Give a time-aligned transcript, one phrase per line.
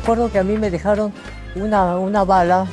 [0.00, 1.12] Acuerdo que a mí me dejaron
[1.54, 2.66] una, una bala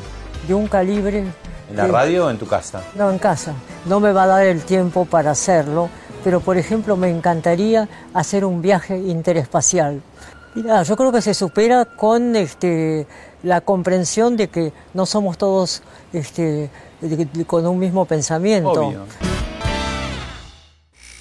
[0.47, 1.25] de un calibre.
[1.69, 2.81] ¿En la radio o en tu casa?
[2.95, 3.53] No, en casa.
[3.86, 5.89] No me va a dar el tiempo para hacerlo,
[6.23, 10.02] pero por ejemplo me encantaría hacer un viaje interespacial.
[10.56, 13.06] Mira, yo creo que se supera con este,
[13.44, 16.69] la comprensión de que no somos todos este,
[17.45, 18.94] con un mismo pensamiento.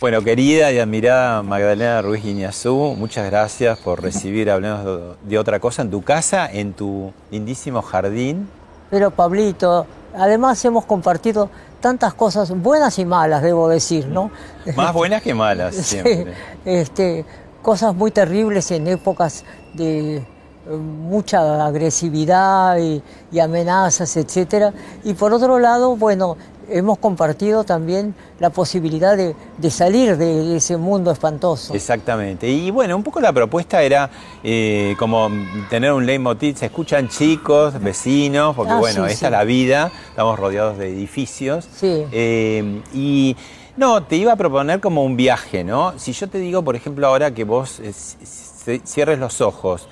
[0.07, 5.83] Bueno, querida y admirada Magdalena Ruiz Guiñazú, muchas gracias por recibir Hablemos de otra cosa
[5.83, 8.48] en tu casa, en tu lindísimo jardín.
[8.89, 9.85] Pero Pablito,
[10.17, 14.31] además hemos compartido tantas cosas buenas y malas, debo decir, ¿no?
[14.77, 16.35] Más buenas que malas, siempre.
[16.65, 17.25] este,
[17.61, 20.23] cosas muy terribles en épocas de eh,
[20.70, 24.73] mucha agresividad y, y amenazas, etcétera.
[25.03, 26.37] Y por otro lado, bueno,
[26.69, 29.34] hemos compartido también la posibilidad de,
[29.70, 31.75] salir de ese mundo espantoso.
[31.75, 32.48] Exactamente.
[32.48, 34.11] Y bueno, un poco la propuesta era
[34.42, 35.28] eh, como
[35.70, 40.39] tener un leitmotiv, se escuchan chicos, vecinos, porque ah, bueno, esta es la vida, estamos
[40.39, 41.68] rodeados de edificios.
[41.74, 42.05] Sí.
[42.13, 43.36] Eh, y
[43.77, 45.98] no, te iba a proponer como un viaje, ¿no?
[45.98, 49.89] Si yo te digo, por ejemplo, ahora que vos eh, cierres los ojos,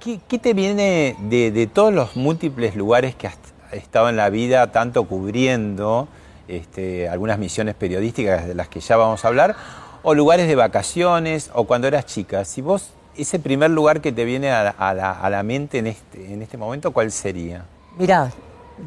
[0.00, 3.36] ¿qué, te viene de, de todos los múltiples lugares que has
[3.76, 6.08] estado en la vida tanto cubriendo
[6.48, 9.56] este, algunas misiones periodísticas de las que ya vamos a hablar,
[10.02, 12.44] o lugares de vacaciones, o cuando eras chica.
[12.44, 16.56] Si vos, ese primer lugar que te viene a, la, mente en este, en este
[16.56, 17.64] momento, ¿cuál sería?
[17.98, 18.30] Mira,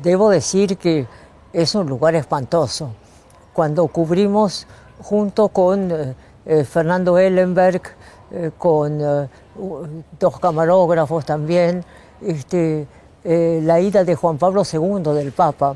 [0.02, 1.08] debo decir que
[1.52, 2.94] es un lugar espantoso.
[3.54, 4.68] Cuando cubrimos
[5.02, 7.82] junto con eh, eh, Fernando Ellenberg,
[8.32, 9.00] eh, con
[10.20, 11.84] dos camarógrafos también,
[12.22, 12.88] este,
[13.24, 15.76] eh, la ida de Juan Pablo II, del Papa,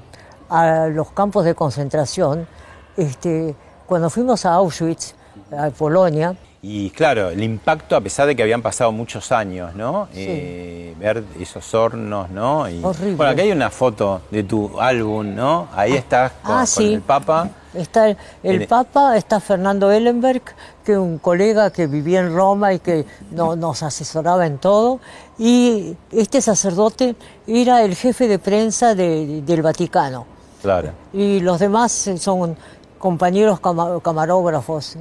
[0.50, 2.48] a los campos de concentración,
[2.96, 3.56] este,
[3.86, 5.16] cuando fuimos a Auschwitz,
[5.52, 6.36] a Polonia.
[6.62, 10.08] Y claro, el impacto, a pesar de que habían pasado muchos años, ¿no?
[10.14, 12.70] Eh, ver esos hornos, ¿no?
[12.70, 13.16] Y, Horrible.
[13.16, 15.68] Bueno, aquí hay una foto de tu álbum, ¿no?
[15.76, 17.50] Ahí ah, estás con, ah, el Papa.
[17.74, 20.44] Está el, Papa, está Fernando Ellenberg,
[20.86, 25.02] que es un colega que vivía en Roma y que nos asesoraba en todo.
[25.38, 27.16] Y este sacerdote
[27.48, 30.26] era el jefe de prensa del Vaticano.
[30.62, 30.92] Claro.
[31.12, 32.56] Y los demás son
[33.00, 34.98] compañeros camarógrafos.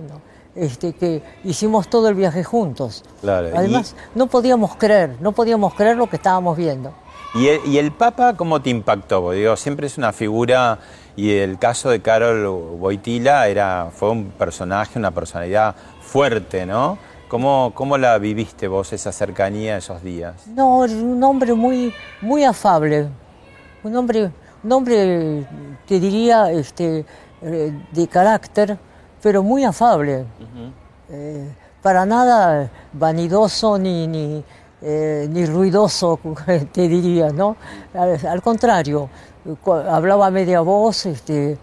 [0.55, 3.05] Este, que hicimos todo el viaje juntos.
[3.23, 3.49] Claro.
[3.55, 6.93] Además, no podíamos creer, no podíamos creer lo que estábamos viendo.
[7.35, 9.31] ¿Y el, Papa cómo te impactó?
[9.31, 10.79] digo, siempre es una figura,
[11.17, 12.47] y el caso de Carol
[12.79, 16.99] Boitila era, fue un personaje, una personalidad fuerte, ¿no?
[17.33, 20.47] ¿Cómo, ¿Cómo la viviste vos, esa cercanía esos días?
[20.49, 23.09] No, un hombre muy, muy afable,
[23.83, 24.31] un hombre,
[24.63, 25.47] un hombre,
[25.87, 27.07] te diría, este,
[27.41, 28.77] eh, de carácter,
[29.23, 30.27] pero muy afable.
[31.09, 31.51] Eh,
[31.81, 34.45] para nada vanidoso ni, ni,
[34.83, 36.21] eh, ni ruidoso,
[36.73, 37.57] te diría, ¿no?
[37.95, 39.09] Al, contrario,
[39.89, 41.57] hablaba a media voz este,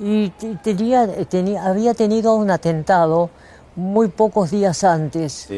[0.00, 0.30] y
[0.64, 3.30] tenía, tenía, había tenido un atentado
[3.74, 5.48] muy pocos días antes,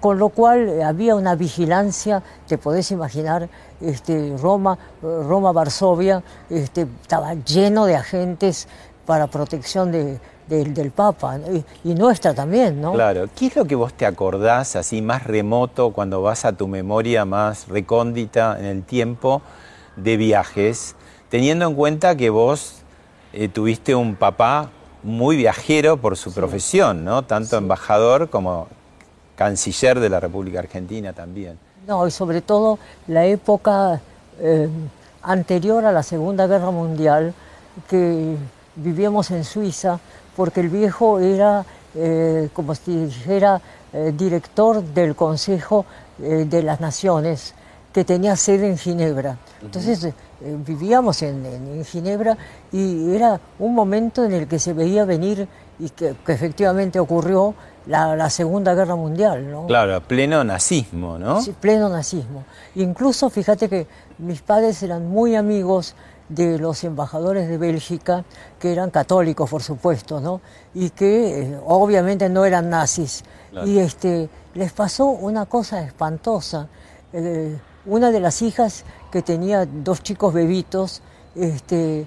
[0.00, 3.48] con lo cual había una vigilancia, te podés imaginar,
[3.80, 8.66] este, Roma, Roma, Varsovia, este, estaba lleno de agentes
[9.06, 10.18] para protección de,
[10.50, 11.38] del Papa
[11.84, 12.92] y, nuestra también, ¿no?
[12.92, 13.28] Claro.
[13.36, 17.24] ¿Qué es lo que vos te acordás así más remoto cuando vas a tu memoria
[17.24, 19.42] más recóndita en el tiempo
[19.96, 20.96] de viajes,
[21.28, 22.82] teniendo en cuenta que vos
[23.32, 24.70] eh, tuviste un papá
[25.02, 27.22] muy viajero por su profesión, ¿no?
[27.24, 28.68] Tanto embajador como
[29.36, 31.58] canciller de la República Argentina también.
[31.86, 34.00] No, y sobre todo la época
[34.38, 34.68] eh,
[35.22, 37.32] anterior a la Segunda Guerra Mundial,
[37.88, 38.36] que
[38.76, 39.98] vivíamos en Suiza
[40.36, 41.64] porque el viejo era,
[41.94, 43.60] eh, como si dijera,
[43.92, 45.86] eh, director del Consejo
[46.18, 47.54] de las Naciones,
[47.94, 49.38] que tenía sede en Ginebra.
[49.62, 52.36] Entonces vivíamos en, Ginebra
[52.72, 55.46] y era un momento en el que se veía venir
[55.78, 57.54] y que, efectivamente ocurrió
[57.86, 59.50] la, Segunda Guerra Mundial.
[59.50, 59.66] ¿no?
[59.66, 61.40] Claro, pleno nazismo, ¿no?
[61.40, 62.44] Sí, pleno nazismo.
[62.74, 63.86] Incluso fíjate que
[64.18, 65.94] mis padres eran muy amigos
[66.28, 68.24] de los embajadores de Bélgica,
[68.58, 70.40] que eran católicos, por supuesto, ¿no?
[70.74, 73.24] Y que eh, obviamente no eran nazis.
[73.66, 76.68] Y este, les pasó una cosa espantosa.
[77.12, 81.02] Eh, una de las hijas que tenía dos chicos bebitos,
[81.34, 82.06] este,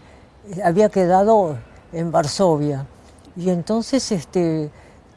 [0.63, 1.57] había quedado
[1.91, 2.85] en Varsovia.
[3.35, 4.69] Y entonces, este,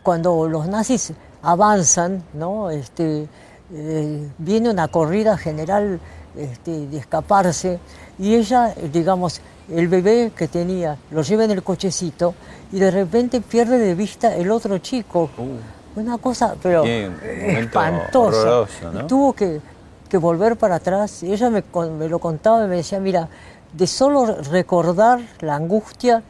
[0.03, 1.13] cuando los nazis
[1.43, 2.71] avanzan, ¿no?
[2.71, 3.29] Este,
[3.73, 6.01] eh, viene una corrida general
[6.37, 7.79] este, de escaparse
[8.19, 12.35] y ella, digamos, el bebé que tenía, lo lleva en el cochecito
[12.73, 15.31] y de repente pierde de vista el otro chico.
[15.37, 16.01] Uh.
[16.01, 18.67] Una cosa, pero espantosa.
[19.09, 19.63] Tuvo que,
[20.17, 21.23] volver para atrás.
[21.23, 21.63] Y ella me,
[22.09, 23.29] lo contaba y me decía, mira,
[23.73, 26.23] de solo recordar la angustia,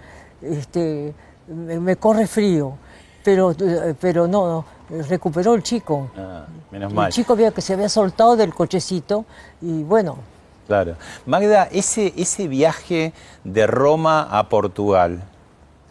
[0.43, 1.15] este,
[1.49, 2.75] me, corre frío.
[3.23, 3.55] Pero,
[4.01, 4.65] pero no,
[5.09, 6.11] recuperó el chico.
[6.17, 7.07] Ah, menos mal.
[7.07, 9.25] El chico había, que se había soltado del cochecito
[9.61, 10.19] y bueno,
[10.67, 10.97] Claro.
[11.27, 13.13] Magda, ese, ese viaje
[13.45, 15.23] de Roma a Portugal.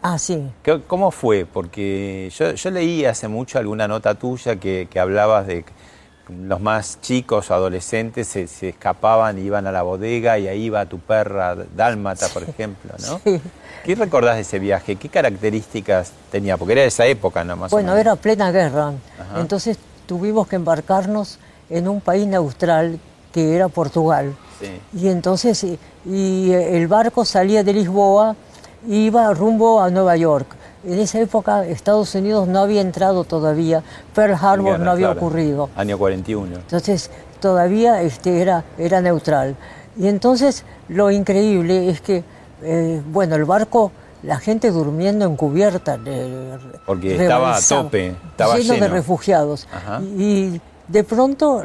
[0.02, 0.50] Ah, sí.
[0.86, 1.46] ¿Cómo fue?
[1.46, 5.64] Porque yo, leí hace mucho alguna nota tuya que, hablabas de
[6.28, 11.56] los más chicos, adolescentes, se, escapaban iban a la bodega y ahí iba tu perra
[11.76, 13.20] dálmata, por ejemplo, ¿no?
[13.24, 13.40] Sí.
[13.84, 14.96] ¿Qué recordás de ese viaje?
[14.96, 16.56] ¿Qué características tenía?
[16.56, 17.56] Porque era de esa época, ¿no?
[17.56, 18.92] Más bueno, era plena guerra.
[19.36, 21.38] Entonces tuvimos que embarcarnos
[21.70, 22.98] en un país neutral
[23.32, 24.34] que era Portugal.
[24.92, 25.64] Y entonces,
[26.04, 28.34] y, el barco salía de Lisboa
[28.88, 30.46] iba rumbo a Nueva York.
[30.86, 33.82] En esa época Estados Unidos no había entrado todavía,
[34.14, 35.68] Pearl Harbor no había ocurrido.
[35.74, 36.56] Año 41.
[36.58, 37.10] Entonces
[37.40, 39.56] todavía este, era, era neutral.
[39.98, 42.22] Y entonces lo increíble es que,
[42.62, 43.90] eh, bueno, el barco,
[44.22, 45.98] la gente durmiendo en cubierta.
[46.86, 49.66] Porque estaba a tope, estaba lleno, de refugiados.
[50.16, 51.64] Y de pronto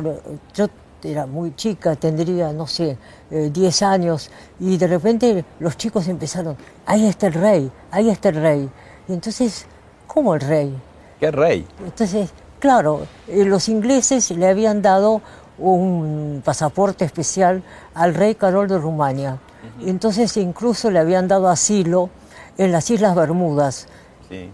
[0.55, 0.67] yo
[1.03, 2.97] era muy chica, tendría, no sé,
[3.29, 4.29] 10 eh, años,
[4.59, 8.69] y de repente los chicos empezaron, ahí está el rey, ahí está el rey.
[9.07, 9.65] Y entonces,
[10.07, 10.77] ¿cómo el rey?
[11.19, 11.67] ¿Qué rey?
[11.83, 15.21] Entonces, claro, eh, los ingleses le habían dado
[15.57, 17.63] un pasaporte especial
[17.93, 19.39] al rey Carol de Rumania.
[19.85, 22.09] Entonces incluso le habían dado asilo
[22.57, 23.87] en las Islas Bermudas,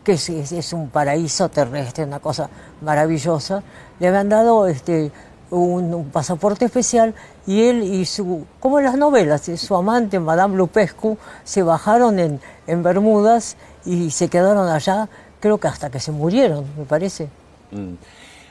[0.03, 2.49] que es, es, un paraíso terrestre, una cosa
[2.81, 3.61] maravillosa.
[3.99, 5.11] Le habían dado este,
[5.51, 7.13] un, pasaporte especial
[7.45, 12.41] y él y su, como en las novelas, su amante, Madame Lupescu, se bajaron en,
[12.65, 13.55] en Bermudas
[13.87, 17.29] y se quedaron allá, creo que hasta que se murieron, me parece.
[17.71, 17.93] Mm.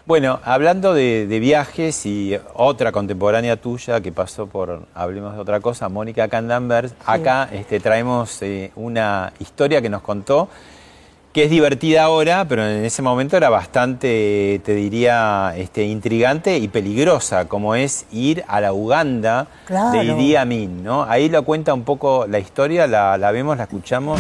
[0.07, 5.89] Bueno, hablando de, viajes y otra contemporánea tuya que pasó por, hablemos de otra cosa,
[5.89, 10.49] Mónica Candambers, acá este, traemos eh, una historia que nos contó
[11.37, 16.67] que es divertida ahora, pero en ese momento era bastante, te diría, este, intrigante y
[16.69, 19.47] peligrosa, como es ir a la Uganda
[19.93, 21.05] de Idi Amin, ¿no?
[21.05, 24.19] Ahí lo cuenta un poco la historia, la, vemos, la escuchamos.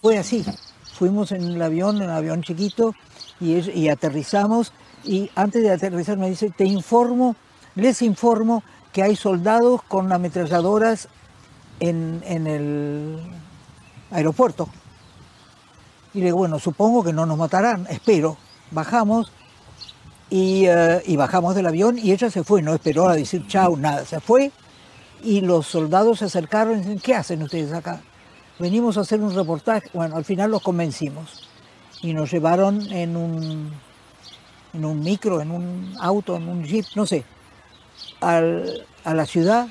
[0.00, 0.44] Fue así,
[0.92, 2.94] fuimos en el avión, en un avión chiquito,
[3.40, 4.72] y, aterrizamos,
[5.04, 7.36] y antes de aterrizar me dice, te informo,
[7.74, 11.08] les informo que hay soldados con ametralladoras
[11.80, 13.18] en, en el
[14.10, 14.68] aeropuerto.
[16.14, 18.36] Y le digo, bueno, supongo que no nos matarán, espero.
[18.70, 19.32] Bajamos
[20.30, 24.04] eh, y, bajamos del avión y ella se fue, no esperó a decir chao, nada,
[24.04, 24.50] se fue.
[25.22, 28.00] Y los soldados se acercaron y dicen, ¿qué hacen ustedes acá?
[28.58, 29.88] Venimos a hacer un reportaje.
[29.92, 31.48] Bueno, al final los convencimos
[32.02, 33.72] y nos llevaron en un,
[34.72, 37.24] en un micro, en un auto, en un jeep, no sé,
[38.20, 38.40] a
[39.14, 39.66] la ciudad.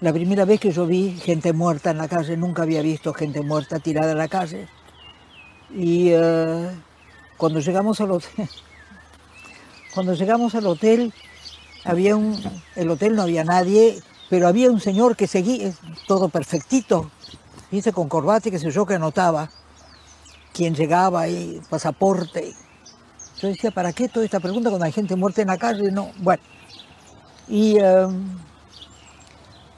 [0.00, 3.42] La primera vez que yo vi gente muerta en la calle, nunca había visto gente
[3.42, 4.68] muerta tirada en la calle.
[5.74, 6.70] Y eh,
[7.36, 8.48] cuando llegamos al hotel,
[9.94, 11.12] cuando llegamos al hotel,
[11.84, 12.40] había un,
[12.74, 14.00] el hotel no había nadie,
[14.30, 15.72] pero había un señor que seguía,
[16.06, 17.10] todo perfectito,
[17.70, 19.50] dice con corbata y qué sé yo, que anotaba
[20.52, 22.54] quién llegaba y pasaporte.
[23.40, 25.90] Yo decía, ¿para qué toda esta pregunta cuando hay gente muerta en la calle?
[25.92, 26.42] No, bueno.
[27.46, 28.08] Y eh,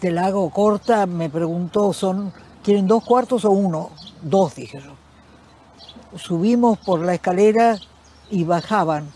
[0.00, 2.32] te la hago corta, me preguntó, ¿son,
[2.62, 3.90] ¿quieren dos cuartos o uno?
[4.22, 5.00] Dos, dije yo
[6.16, 7.78] subimos por la escalera
[8.30, 9.10] y bajaban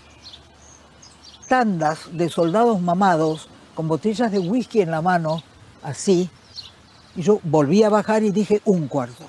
[1.48, 5.42] tandas de soldados mamados con botellas de whisky en la mano,
[5.82, 6.30] así,
[7.16, 9.24] Y yo volví a bajar y dije un cuarto.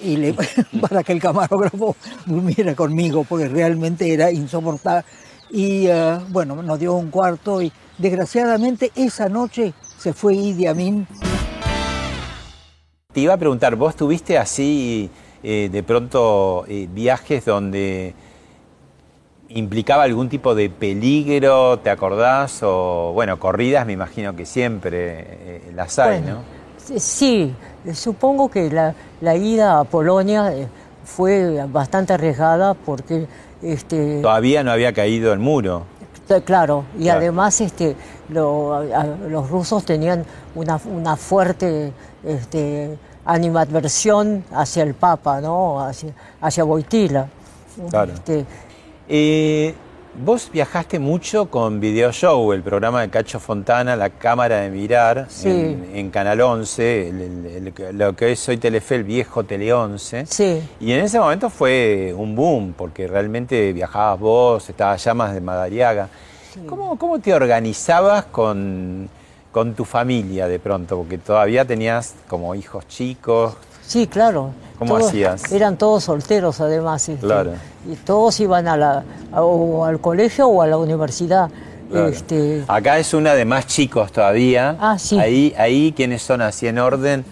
[0.00, 0.34] Y le,
[0.80, 1.96] para que el camarógrafo
[2.26, 5.04] durmiera conmigo, porque realmente era insoportable.
[5.50, 11.06] Y eh, bueno, nos dio un cuarto y desgraciadamente esa noche se fue Idi Amin.
[13.12, 15.10] Te iba a preguntar, ¿vos tuviste así
[15.42, 18.14] eh, de pronto eh, viajes donde
[19.48, 22.60] implicaba algún tipo de peligro, ¿te acordás?
[22.62, 26.57] O bueno, corridas me imagino que siempre eh, las hay, Bueno, ¿no?
[26.96, 27.54] Sí,
[27.94, 30.66] supongo que la, la ida a Polonia eh,
[31.04, 33.26] fue bastante arriesgada porque,
[33.62, 35.84] este, Todavía no había caído el muro.
[36.44, 37.20] claro, y Claro.
[37.20, 37.96] además este,
[38.28, 41.92] lo- a- los rusos tenían una, una fuerte
[42.24, 45.80] este, animadversión hacia el Papa, ¿no?
[45.80, 47.28] hacia, hacia Boitila.
[47.90, 48.12] Claro.
[48.12, 48.44] Este,
[49.10, 49.74] Eh,
[50.24, 55.26] vos viajaste mucho con Video Show, el programa de Cacho Fontana, La Cámara de Mirar,
[55.28, 55.48] Sí.
[55.48, 59.72] en, en Canal 11, el- el- el- lo que es hoy Telefe, el viejo Tele
[59.72, 60.26] 11.
[60.26, 65.40] sí, Y en ese momento fue un boom, porque realmente viajabas vos, estabas Llamas de
[65.40, 66.08] Madariaga.
[66.66, 69.08] ¿Cómo, cómo te organizabas con,
[69.52, 70.96] con tu familia de pronto?
[70.98, 73.54] Porque todavía tenías como hijos chicos.
[73.88, 74.50] Sí, claro.
[74.78, 75.50] ¿Cómo Todos- hacías?
[75.50, 77.08] Eran todos solteros, además.
[77.08, 77.52] este, Claro.
[77.90, 79.02] Y todos iban a la,
[79.32, 81.48] a- o al colegio o a la universidad.
[81.90, 82.08] Claro.
[82.08, 84.76] Este, Acá es una de más chicos todavía.
[84.78, 85.18] Ah, sí.
[85.18, 87.24] Ahí, ahí ¿quiénes son así en orden?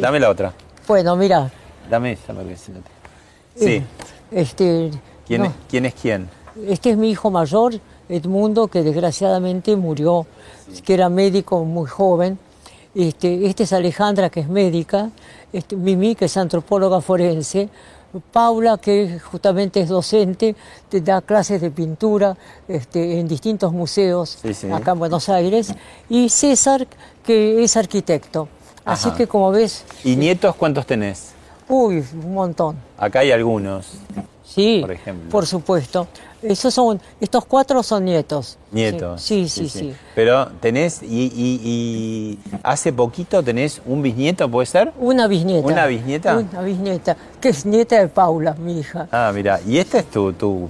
[0.00, 0.54] Dame la otra.
[0.88, 1.50] bueno, mira.
[1.90, 3.74] Dame esa, porque si no te- Sí.
[3.74, 3.84] eh,
[4.30, 4.90] Este,
[5.26, 6.28] ¿Quién, no, es, ¿Quién es quién?
[6.66, 7.74] este es mi hijo mayor,
[8.08, 10.26] Edmundo, que desgraciadamente murió,
[10.84, 12.38] que era médico muy joven.
[12.94, 15.10] Este, este es Alejandra, que es médica.
[15.52, 17.68] Este, Mimi, que es antropóloga forense.
[18.32, 20.56] Paula, que justamente es docente,
[20.88, 22.34] te da clases de pintura
[22.66, 24.70] este, en distintos museos Sí, sí.
[24.70, 25.74] acá en Buenos Aires.
[26.08, 26.86] Y César,
[27.22, 28.48] que es arquitecto.
[28.86, 29.18] Así Ajá.
[29.18, 31.32] que como ves, ¿Y nietos cuántos tenés?
[31.68, 32.76] uy, un montón.
[32.96, 33.86] Acá hay algunos.
[34.44, 35.28] Sí, Por ejemplo.
[35.28, 36.06] por supuesto.
[36.42, 38.58] Esos son, estos cuatro son nietos.
[38.72, 39.22] Nietos.
[39.22, 39.94] Sí, sí, sí.
[40.14, 44.92] Pero tenés, y, y- y hace poquito tenés un bisnieto, ¿puede ser?
[44.98, 45.66] Una bisnieta.
[45.66, 46.36] ¿Una bisnieta?
[46.38, 49.08] Una bisnieta, que es nieta de Paula, mi hija.
[49.10, 50.68] Ah, mira, y este es tu, tu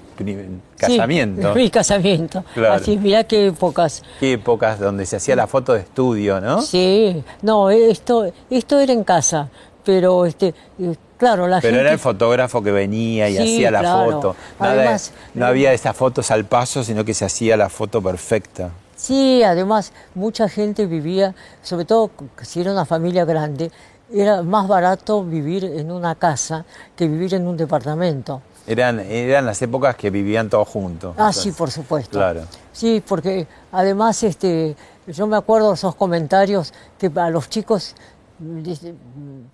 [0.79, 1.55] casamiento.
[1.55, 2.45] Mi casamiento.
[2.55, 2.75] Claro.
[2.75, 4.03] Así, mirá qué épocas.
[4.21, 6.63] Qué épocas donde se hacía la foto de estudio, ¿no?
[6.63, 9.49] Sí, no, esto, esto era en casa,
[9.87, 10.49] pero este,
[10.81, 11.81] eh, claro, la Pero gente...
[11.81, 14.11] era el fotógrafo que venía y Sí, hacía la claro.
[14.13, 14.37] foto.
[14.59, 18.03] Nada- Además, no eh, había esas fotos al paso, sino que se hacía la foto
[18.03, 18.71] perfecta.
[18.97, 22.11] Sí, además mucha gente vivía, sobre todo
[22.43, 23.71] si era una familia grande,
[24.13, 26.65] era más barato vivir en una casa
[26.97, 28.43] que vivir en un departamento.
[28.67, 31.11] Eran, eran las épocas que vivían todos juntos.
[31.17, 32.19] Ah, Entonces, sí, por supuesto.
[32.19, 32.43] Claro.
[32.73, 34.75] Sí, porque además este,
[35.07, 37.95] yo me acuerdo de esos comentarios que a los chicos,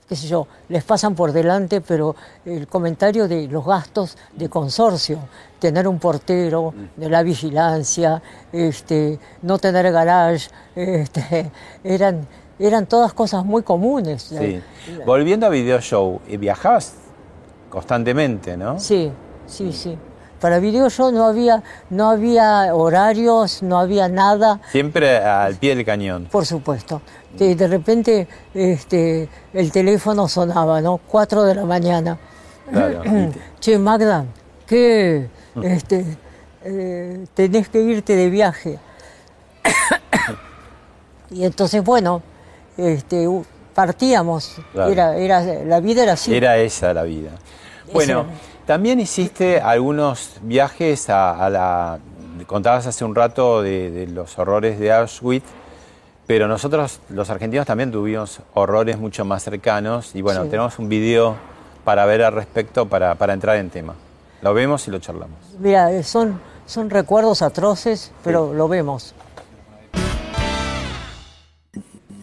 [0.09, 5.19] qué sé yo, les pasan por delante, pero el comentario de los gastos de consorcio,
[5.59, 8.21] tener un portero, de la vigilancia,
[8.53, 11.51] este, no tener garage, este,
[11.85, 12.27] eran,
[12.59, 14.23] eran todas cosas muy comunes.
[14.23, 14.61] Sí.
[15.07, 16.95] Volviendo a Video Show, eh, viajabas
[17.71, 18.79] constantemente, ¿no?
[18.79, 19.13] Sí,
[19.47, 19.97] sí, sí.
[20.41, 25.85] Para video show no había, no había horarios, no había nada, Siempre al pie del
[25.85, 26.27] cañón.
[26.33, 27.01] por supuesto.
[27.39, 30.99] De, de repente este, el teléfono sonaba, ¿no?
[30.99, 32.19] Cuatro de la mañana.
[32.71, 33.03] Claro.
[33.05, 34.25] y te- Che, Magda,
[34.67, 35.29] ¿qué?
[35.63, 36.05] Este,
[36.65, 38.79] eh, tenés que irte de viaje.
[41.31, 42.23] y entonces, bueno,
[42.77, 43.27] este,
[43.75, 44.57] partíamos.
[44.73, 44.91] Claro.
[44.93, 46.35] Era, era, la vida era así.
[46.35, 47.31] Era esa la vida.
[47.93, 48.27] Bueno,
[48.67, 51.99] también hiciste algunos viajes a, a la...
[52.47, 55.45] Contabas hace un rato de, de los horrores de Auschwitz,
[56.33, 60.49] pero nosotros los argentinos también tuvimos horrores mucho más cercanos y bueno, Sí.
[60.49, 61.37] tenemos un video
[61.85, 63.95] para ver al respecto para, para entrar en tema.
[64.41, 65.37] Lo vemos y lo charlamos.
[65.61, 69.15] Mira, son, son recuerdos atroces, pero lo vemos.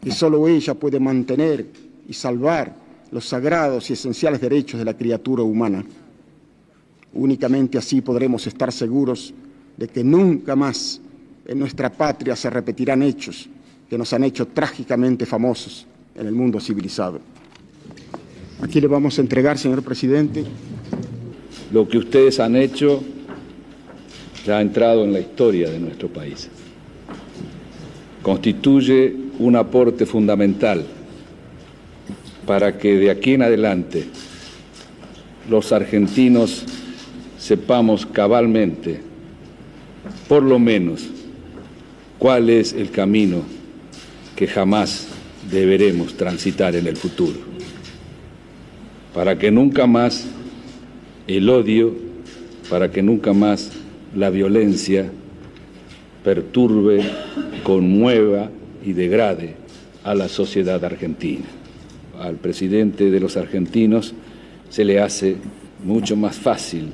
[0.03, 1.67] y solo ella puede mantener
[2.07, 2.73] y salvar
[3.11, 5.85] los sagrados y esenciales derechos de la criatura humana.
[7.13, 9.35] Únicamente así podremos estar seguros
[9.77, 10.99] de que nunca más
[11.45, 13.47] en nuestra patria se repetirán hechos
[13.89, 17.19] que nos han hecho trágicamente famosos en el mundo civilizado.
[18.61, 20.43] Aquí le vamos a entregar, señor presidente,
[21.71, 23.03] Lo que ustedes han hecho
[24.43, 26.49] ya ha entrado en la historia de nuestro país.
[28.23, 30.83] Constituye un aporte fundamental
[32.47, 34.05] para que de aquí en adelante
[35.47, 36.65] los argentinos
[37.37, 38.99] sepamos cabalmente,
[40.27, 41.07] por lo menos,
[42.17, 43.58] cuál es el camino
[44.39, 45.05] que jamás
[45.51, 47.37] deberemos transitar en el futuro,
[49.13, 50.27] para que nunca más
[51.27, 51.93] el odio,
[52.69, 53.69] para que nunca más
[54.15, 55.11] la violencia
[56.23, 57.01] perturbe,
[57.63, 58.49] conmueva
[58.85, 59.55] y degrade
[60.05, 61.43] a la sociedad argentina.
[62.17, 64.13] Al presidente de los argentinos
[64.69, 65.35] se le hace
[65.83, 66.91] mucho más fácil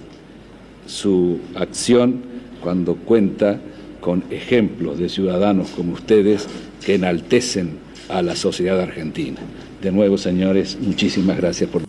[0.87, 2.23] su acción
[2.59, 3.59] cuando cuenta
[4.01, 6.47] con ejemplos de ciudadanos como ustedes
[6.85, 9.39] que enaltecen a la sociedad argentina.
[9.81, 11.81] De nuevo, señores, muchísimas gracias por...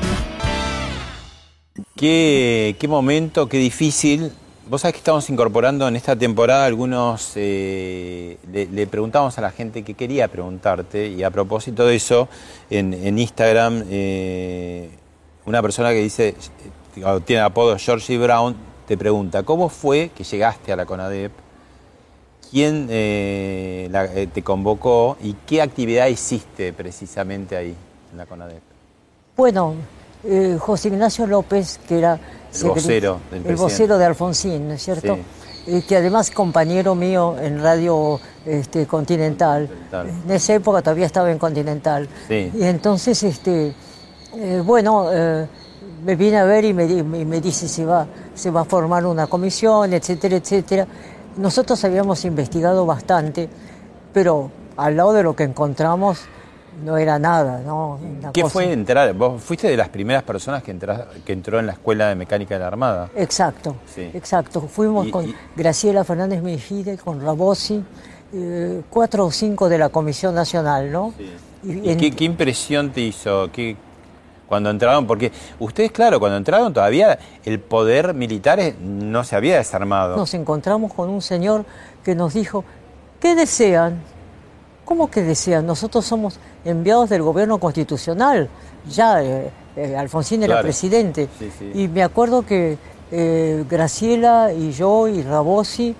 [1.94, 4.32] Qué, qué momento, qué difícil.
[4.68, 9.84] Vos sabés que estamos incorporando en esta temporada algunos, eh, le, preguntamos a la gente
[9.84, 12.28] que quería preguntarte y a propósito de eso,
[12.68, 14.90] en, Instagram, eh,
[15.44, 16.34] una persona que dice,
[17.24, 18.56] tiene apodo Georgie Brown,
[18.88, 21.45] te pregunta, ¿cómo fue que llegaste a la CONADEP?
[22.50, 27.74] ¿Quién eh, eh, te convocó y qué actividad hiciste precisamente ahí,
[28.12, 28.62] en la CONADEP?
[29.36, 29.74] Bueno,
[30.24, 32.18] eh, José Ignacio López, que era
[32.54, 35.18] el vocero, el vocero de Alfonsín, ¿no es cierto?
[35.88, 39.68] que además compañero mío en Radio este, Continental.
[40.24, 42.08] En esa época todavía estaba en Continental.
[42.30, 43.74] Y entonces, este,
[44.64, 45.10] bueno,
[46.04, 49.26] me vine a ver y me, me dice si va, se va a formar una
[49.26, 50.86] comisión, etcétera, etcétera.
[51.36, 53.48] Nosotros habíamos investigado bastante,
[54.12, 56.20] pero al lado de lo que encontramos
[56.84, 57.98] no era nada, ¿no?
[58.32, 59.12] ¿Qué fue entrar?
[59.14, 60.76] Vos fuiste de las primeras personas que,
[61.24, 63.10] que entró en la Escuela de Mecánica de la Armada.
[63.16, 64.60] Exacto, exacto.
[64.62, 67.82] Fuimos con Graciela Fernández Mejide, con Rabosi,
[68.32, 71.14] eh, cuatro o cinco de la Comisión Nacional, ¿no?
[71.62, 73.50] ¿Y, qué, impresión te hizo?
[73.50, 73.76] ¿Qué,
[74.48, 80.16] cuando entraron, porque ustedes, claro, cuando entraron todavía el poder militar no se había desarmado.
[80.16, 81.64] Nos encontramos con un señor
[82.04, 82.64] que nos dijo,
[83.20, 84.00] ¿qué desean?
[84.84, 85.66] ¿Cómo que desean?
[85.66, 88.48] Nosotros somos enviados del gobierno constitucional,
[88.88, 91.28] ya eh, eh, Alfonsín era presidente.
[91.74, 92.78] Y me acuerdo que
[93.10, 95.94] eh, Graciela y yo y Rabosi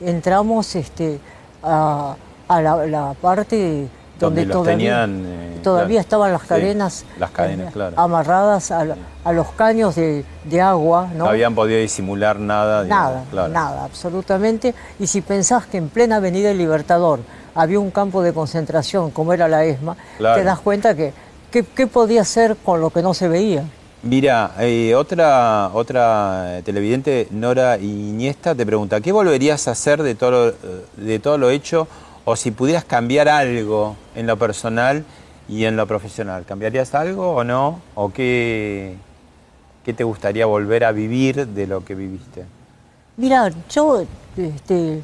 [0.00, 1.18] entramos este,
[1.62, 2.16] a,
[2.48, 9.48] la parte donde, todavía, eh, todavía estaban las cadenas, las cadenas eh, amarradas a, los
[9.52, 10.24] caños de,
[10.60, 11.10] agua.
[11.14, 11.26] ¿no?
[11.26, 12.84] habían podido disimular nada.
[12.84, 14.74] Nada, nada, absolutamente.
[14.98, 17.20] Y si pensás que en plena Avenida del Libertador
[17.54, 21.12] había un campo de concentración como era la ESMA, te das cuenta que
[21.50, 23.64] qué podía hacer con lo que no se veía.
[24.02, 30.54] Mira, eh, otra, otra televidente, Nora Iniesta, te pregunta, ¿qué volverías a hacer de todo,
[30.96, 31.88] de todo lo hecho
[32.26, 35.04] o si pudieras cambiar algo en lo personal
[35.48, 37.80] y en lo profesional, ¿cambiarías algo o no?
[37.94, 38.96] ¿O qué,
[39.84, 42.44] qué te gustaría volver a vivir de lo que viviste?
[43.16, 44.04] Mira, yo
[44.36, 45.02] este,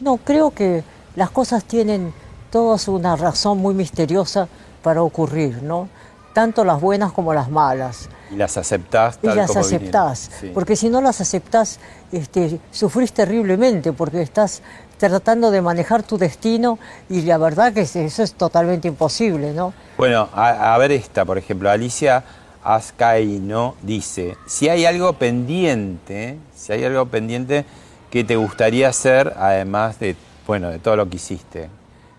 [0.00, 0.82] no creo que
[1.14, 2.14] las cosas tienen
[2.50, 4.48] todas una razón muy misteriosa
[4.82, 5.90] para ocurrir, ¿no?
[6.32, 8.08] Tanto las buenas como las malas.
[8.30, 11.78] Y las aceptás tal Y las aceptás, porque si no las aceptás,
[12.10, 14.62] este, sufrís terriblemente, porque estás
[14.96, 16.78] tratando de manejar tu destino
[17.08, 19.72] y la verdad que eso es totalmente imposible, ¿no?
[19.96, 22.24] Bueno, a, ver esta, por ejemplo, Alicia
[22.62, 27.64] Azcaino dice, si hay algo pendiente, si hay algo pendiente
[28.10, 31.68] que te gustaría hacer, además de, bueno, de todo lo que hiciste,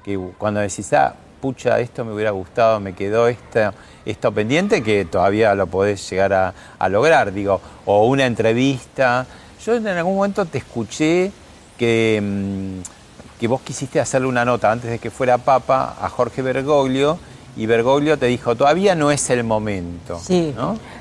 [0.04, 5.56] que cuando decís, ah, pucha, esto me hubiera gustado, me quedó esto, pendiente, que todavía
[5.56, 9.26] lo podés llegar a lograr, digo, o una entrevista.
[9.66, 11.32] Yo en algún momento te escuché
[11.78, 16.42] que, mm, que vos quisiste hacerle una nota antes de que fuera papa a Jorge
[16.42, 17.20] Bergoglio
[17.58, 20.20] y Bergoglio te dijo, todavía no es el momento.
[20.20, 20.54] Sí,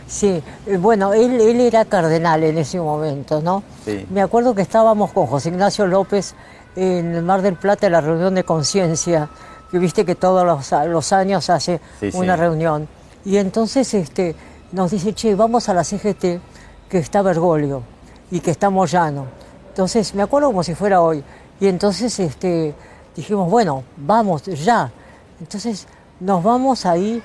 [0.06, 0.40] sí.
[0.66, 3.64] Eh, bueno, él, él, era cardenal en ese momento, ¿no?
[3.84, 4.06] Sí.
[4.10, 6.34] Me acuerdo que estábamos con José Ignacio López
[6.76, 9.28] en el Mar del Plata en la reunión de conciencia,
[9.70, 11.80] que viste que todos los, años hace
[12.12, 12.86] una reunión.
[13.24, 14.36] Y entonces este,
[14.70, 16.40] nos dice, che, vamos a la CGT,
[16.88, 17.82] que está Bergoglio
[18.30, 19.26] y que está Moyano.
[19.74, 21.24] Entonces, me acuerdo como si fuera hoy.
[21.58, 22.76] Y entonces este,
[23.16, 24.92] dijimos, bueno, vamos ya.
[25.40, 25.88] Entonces
[26.20, 27.20] nos vamos ahí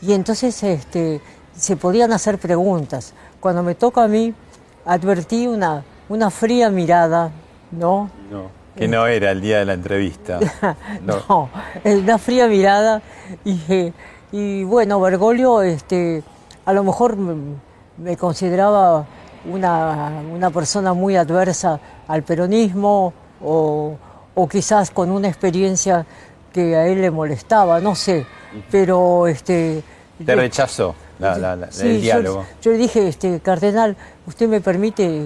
[0.00, 1.20] y entonces este,
[1.56, 3.14] se podían hacer preguntas.
[3.40, 4.32] Cuando me toca a mí,
[4.84, 7.32] advertí una, una fría mirada,
[7.72, 8.10] ¿no?
[8.30, 8.44] No,
[8.76, 10.38] que no era el día de la entrevista.
[11.02, 11.50] no.
[11.84, 13.02] una fría mirada.
[13.44, 13.92] Y,
[14.30, 16.22] y bueno, Bergoglio este,
[16.64, 19.04] a lo mejor me consideraba
[19.44, 23.12] una, persona muy adversa al peronismo
[23.44, 23.96] o,
[24.50, 26.06] quizás con una experiencia
[26.52, 28.26] que a él le molestaba, no sé,
[28.70, 29.82] pero este...
[30.24, 32.44] Te rechazó el diálogo.
[32.60, 35.22] Yo, le dije, este, cardenal, usted me permite,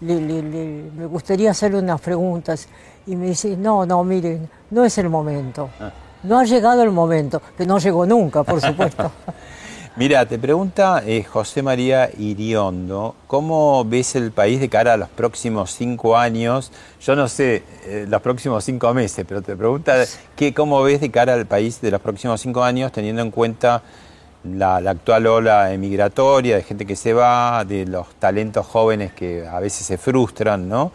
[0.00, 2.68] me gustaría hacerle unas preguntas.
[3.06, 5.70] Y me dice, no, no, miren, no es el momento.
[5.80, 5.92] Ah.
[6.24, 9.10] no ha llegado el momento, que no llegó nunca, por supuesto.
[9.98, 15.08] Mira, te pregunta eh, José María Iriondo, ¿cómo ves el país de cara a los
[15.08, 16.70] próximos cinco años?
[17.00, 20.04] Yo no sé, eh, los próximos cinco meses, pero te pregunta
[20.36, 23.82] ¿qué, cómo ves de cara al país de los próximos cinco años, teniendo en cuenta
[24.44, 29.60] la, actual ola emigratoria, de gente que se va, de los talentos jóvenes que a
[29.60, 30.92] veces se frustran, ¿no?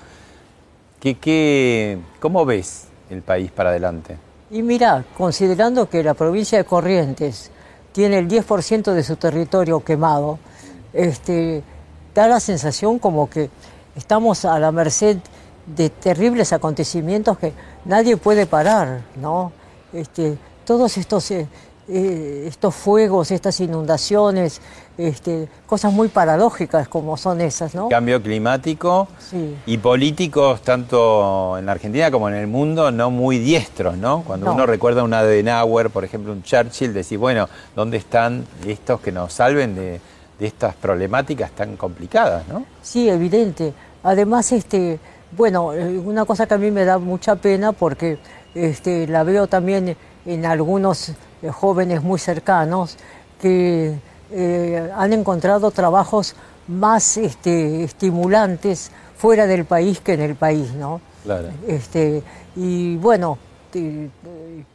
[1.00, 4.18] ¿Qué, qué, ¿Cómo ves el país para adelante?
[4.52, 7.50] Y mira, considerando que la provincia de Corrientes
[7.92, 10.40] tiene el 10% de su territorio quemado,
[10.94, 11.64] este,
[12.14, 13.50] da la sensación como que
[13.96, 15.18] estamos a la merced
[15.66, 17.54] de terribles acontecimientos que
[17.86, 19.52] nadie puede parar, ¿no?
[19.94, 21.48] Este, todos estos, eh,
[21.94, 24.62] eh, estos fuegos, estas inundaciones,
[24.98, 27.90] este, cosas muy paradójicas como son esas, ¿no?
[27.90, 29.10] Cambio climático
[29.66, 34.24] y políticos, tanto en la Argentina como en el mundo, no muy diestros, ¿no?
[34.26, 39.12] Cuando uno recuerda un Adenauer, por ejemplo, un Churchill, decir, bueno, ¿dónde están estos que
[39.12, 40.00] nos salven de,
[40.40, 42.66] estas problemáticas tan complicadas, ¿no?
[42.82, 43.74] Sí, evidente.
[44.02, 44.98] Además, este,
[45.38, 48.18] bueno, eh, una cosa que a mí me da mucha pena porque
[48.56, 51.14] este, la veo también en algunos
[51.50, 52.98] jóvenes muy cercanos
[53.42, 53.96] que
[54.32, 56.36] eh, han encontrado trabajos
[56.68, 61.02] más este, estimulantes fuera del país que en el país, ¿no?
[61.24, 61.50] Claro.
[61.68, 62.24] Este,
[62.56, 63.38] y bueno,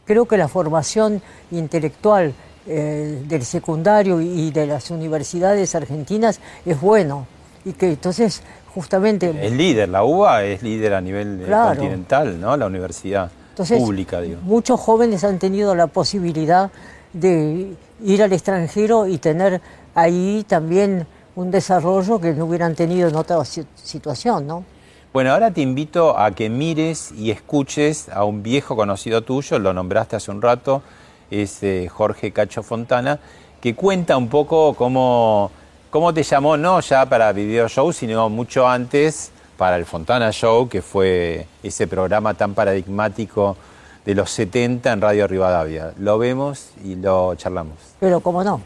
[0.05, 2.33] creo que la formación intelectual
[2.67, 7.27] eh, del secundario y de las universidades argentinas es bueno
[7.65, 8.43] y que entonces
[8.75, 14.21] justamente es líder la UBA es líder a nivel eh, continental no la universidad pública
[14.21, 16.71] digo muchos jóvenes han tenido la posibilidad
[17.13, 19.61] de ir al extranjero y tener
[19.95, 24.65] ahí también un desarrollo que no hubieran tenido en otra situación, ¿no?
[25.13, 29.73] Bueno, ahora te invito a que mires y escuches a un viejo conocido tuyo, lo
[29.73, 30.83] nombraste hace un rato,
[31.31, 33.19] es eh, Jorge Cacho Fontana,
[33.61, 35.51] que cuenta un poco cómo,
[35.91, 40.69] cómo te llamó, no ya para Video Show, sino mucho antes para el Fontana Show,
[40.69, 43.57] que fue ese programa tan paradigmático
[44.05, 45.93] de los 70 en Radio Rivadavia.
[45.99, 47.77] Lo vemos y lo charlamos.
[48.01, 48.61] Pero cómo no.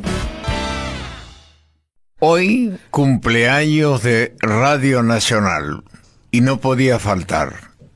[2.18, 5.82] Hoy cumpleaños de Radio Nacional
[6.30, 7.54] y no podía faltar.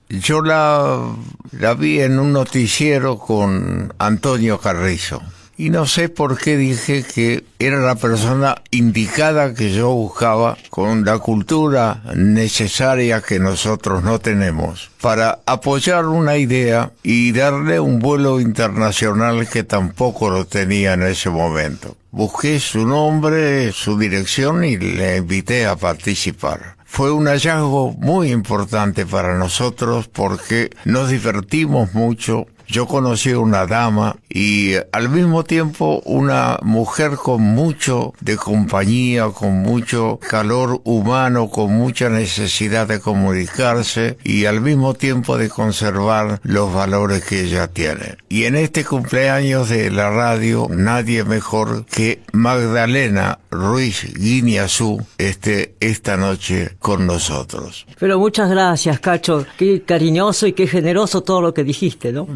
[0.08, 1.14] Yo la,
[1.52, 5.20] la vi en un noticiero con Antonio Carrizo
[5.56, 11.04] y no sé por qué dije que era la persona indicada que yo buscaba con
[11.04, 18.40] la cultura necesaria que nosotros no tenemos para apoyar una idea y darle un vuelo
[18.40, 21.96] internacional que tampoco lo tenía en ese momento.
[22.10, 29.04] Busqué su nombre, su dirección y le invité a participar fue un hallazgo muy importante
[29.04, 36.58] para nosotros porque nos divertimos mucho, yo conocí una dama y al mismo tiempo una
[36.62, 44.46] mujer con mucho de compañía, con mucho calor humano, con mucha necesidad de comunicarse y
[44.46, 48.16] al mismo tiempo de conservar los valores que ella tiene.
[48.28, 56.16] Y en este cumpleaños de la radio, nadie mejor que Magdalena Ruiz Guiñazú esté esta
[56.16, 57.86] noche con nosotros.
[57.98, 59.46] Pero muchas gracias, Cacho.
[59.56, 62.26] Qué cariñoso y qué generoso todo lo que dijiste, ¿no?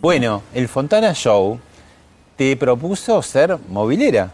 [0.00, 1.58] Bueno, el Fontana Show
[2.36, 4.30] te propuso ser movilera.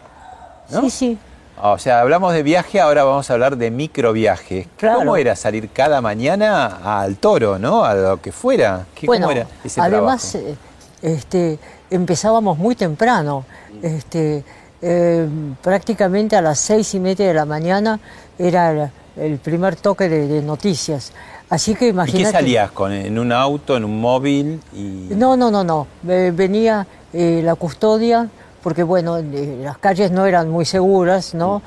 [0.69, 0.81] ¿no?
[0.81, 1.17] Sí, sí.
[1.61, 4.67] O sea, hablamos de viaje, ahora vamos a hablar de microviaje.
[4.79, 7.83] ¿Cómo era salir cada mañana al toro, no?
[7.83, 8.85] A lo que fuera.
[9.05, 10.55] ¿Cómo era ese además, eh,
[11.01, 11.57] este,
[11.89, 13.45] empezábamos muy temprano.
[13.81, 14.43] Este,
[14.81, 15.27] eh,
[15.61, 17.99] prácticamente a las seis y media de la mañana
[18.37, 21.13] era el, primer toque de noticias.
[21.55, 22.21] Así que imagínate.
[22.21, 24.59] ¿Y qué salías con en un auto, en un móvil?
[24.73, 25.07] Y...
[25.15, 25.87] No, no, no, no.
[26.03, 28.27] Venía eh, la custodia,
[28.61, 31.61] porque bueno, eh, las calles no eran muy seguras, ¿no?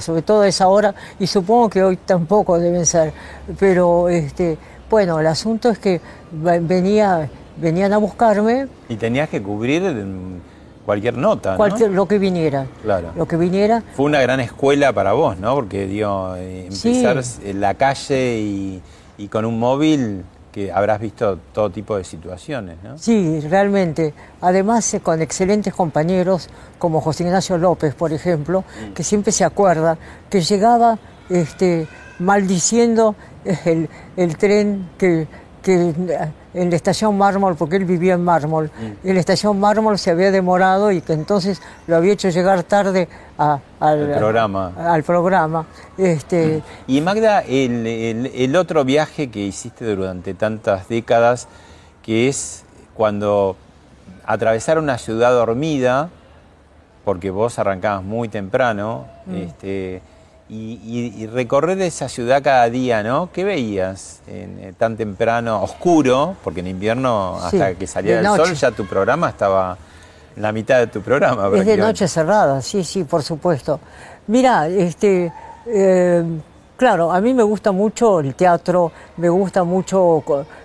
[0.00, 3.12] sobre todo a esa hora, y supongo que hoy tampoco deben ser.
[3.56, 4.58] Pero este,
[4.90, 6.00] bueno, el asunto es que
[6.32, 8.66] venía, venían a buscarme.
[8.88, 9.84] Y tenías que cubrir
[10.84, 12.66] cualquier nota, cualquier, Lo que viniera.
[12.82, 13.12] Claro.
[13.14, 13.80] Lo que viniera.
[13.94, 15.54] Fue una gran escuela para vos, ¿no?
[15.54, 18.82] Porque, digo, eh, empezar en la calle y
[19.20, 22.98] y con un móvil que habrás visto todo tipo de situaciones, ¿no?
[22.98, 24.14] Sí, realmente.
[24.40, 28.92] Además, eh, con excelentes compañeros como José Ignacio López, por ejemplo, mm.
[28.94, 31.86] que siempre se acuerda que llegaba este,
[32.18, 33.14] maldiciendo
[33.64, 35.28] el, el tren que,
[35.62, 35.94] que
[36.54, 39.06] en la estación Mármol, porque él vivía en Mármol, mm.
[39.08, 43.08] en la estación Mármol se había demorado y que entonces lo había hecho llegar tarde
[43.38, 43.60] al,
[44.16, 44.72] programa.
[44.78, 45.66] al programa.
[45.96, 46.62] Este...
[46.86, 51.48] Y Magda, el, otro viaje que hiciste durante tantas décadas,
[52.02, 53.56] que es cuando
[54.24, 56.10] atravesar una ciudad dormida,
[57.04, 59.34] porque vos arrancabas muy temprano, Mm.
[59.36, 60.02] este,
[60.50, 63.30] y, y- y recorrer esa ciudad cada día, ¿no?
[63.32, 66.34] ¿Qué veías en, eh, tan temprano, oscuro?
[66.42, 68.44] Porque en invierno, Sí, hasta que salía el noche.
[68.46, 69.78] sol, ya tu programa estaba
[70.36, 71.48] en la mitad de tu programa.
[71.56, 73.78] Es de noche cerrada, sí, sí, por supuesto.
[74.26, 75.32] Mira, este,
[75.66, 76.24] eh,
[76.76, 80.22] claro, a mí me gusta mucho el teatro, me gusta mucho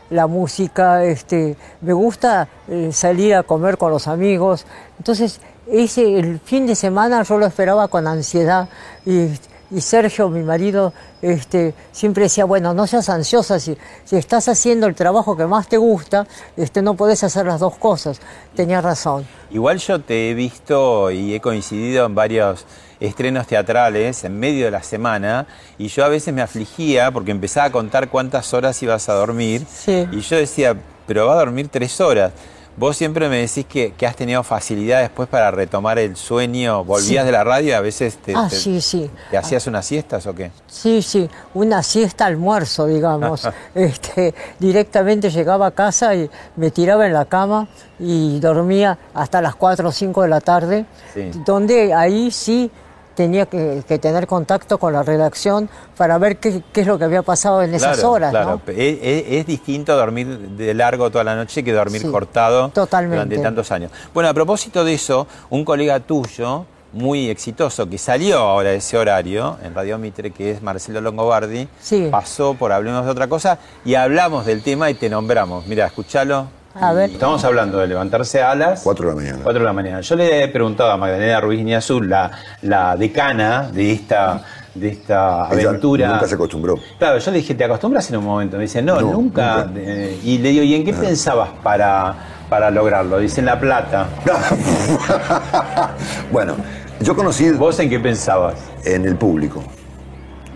[0.10, 4.66] la música, este, me gusta eh, salir a comer con los amigos.
[4.98, 8.68] Entonces, ese el fin de semana yo lo esperaba con ansiedad
[9.06, 9.30] y,
[9.72, 14.88] y Sergio, mi marido, este, siempre decía, bueno, no seas ansiosa, si, si estás haciendo
[14.88, 18.20] el trabajo que más te gusta, este, no podés hacer las dos cosas.
[18.56, 19.26] Tenía razón.
[19.52, 22.66] Igual yo te he visto y he coincidido en varios
[23.00, 25.46] estrenos teatrales en medio de la semana
[25.78, 29.66] y yo a veces me afligía porque empezaba a contar cuántas horas ibas a dormir
[29.70, 30.08] Sí.
[30.12, 30.76] y yo decía,
[31.06, 32.32] pero va a dormir tres horas.
[32.78, 37.22] Vos siempre me decís que, que has tenido facilidad después para retomar el sueño, volvías
[37.24, 37.26] Sí.
[37.26, 39.10] de la radio y a veces te, Ah, te- sí, sí.
[39.32, 40.52] ¿te hacías unas siestas o qué?
[40.68, 43.48] Sí, sí, una siesta almuerzo, digamos.
[43.76, 49.56] este, directamente llegaba a casa y me tiraba en la cama y dormía hasta las
[49.56, 51.32] 4 o 5 de la tarde, Sí.
[51.46, 52.70] donde ahí sí
[53.16, 57.06] tenía que, que tener contacto con la redacción para ver qué, qué es lo que
[57.06, 58.62] había pasado en esas Claro, horas, claro.
[58.68, 58.72] ¿no?
[58.74, 63.16] Es, es- es distinto dormir de largo toda la noche que dormir Sí, cortado totalmente.
[63.16, 63.92] durante tantos años.
[64.14, 68.98] Bueno, a propósito de eso, un colega tuyo, muy exitoso, que salió ahora de ese
[68.98, 72.08] horario en Radio Mitre, que es Marcelo Longobardi, Sí.
[72.10, 75.68] pasó por Hablemos de otra cosa y hablamos del tema y te nombramos.
[75.68, 76.48] Mira, escúchalo.
[76.78, 77.10] A ver.
[77.12, 79.40] Estamos hablando de levantarse a las 4 de la mañana.
[79.44, 80.02] 4 de la mañana.
[80.02, 82.32] Yo le he preguntado a Magdalena Ruiz Niazú, la,
[82.64, 84.42] la decana de esta,
[84.74, 86.10] de esta Ella aventura.
[86.10, 86.76] Nunca se acostumbró.
[87.00, 88.58] Claro, yo le dije, ¿te acostumbras en un momento?
[88.58, 89.66] Me dice, no, No, nunca.
[89.68, 89.80] nunca.
[89.80, 92.14] Eh, y le digo, ¿y en qué pensabas para,
[92.50, 93.20] para lograrlo?
[93.20, 94.08] Dice, en La Plata.
[96.32, 96.56] bueno,
[97.00, 98.56] yo conocí ¿Vos en qué pensabas?
[98.84, 99.64] en el público.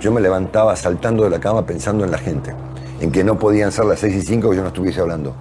[0.02, 2.54] Yo me levantaba saltando de la cama pensando en la gente,
[3.00, 5.34] en que no podían ser las 6 y 5 que yo no estuviese hablando.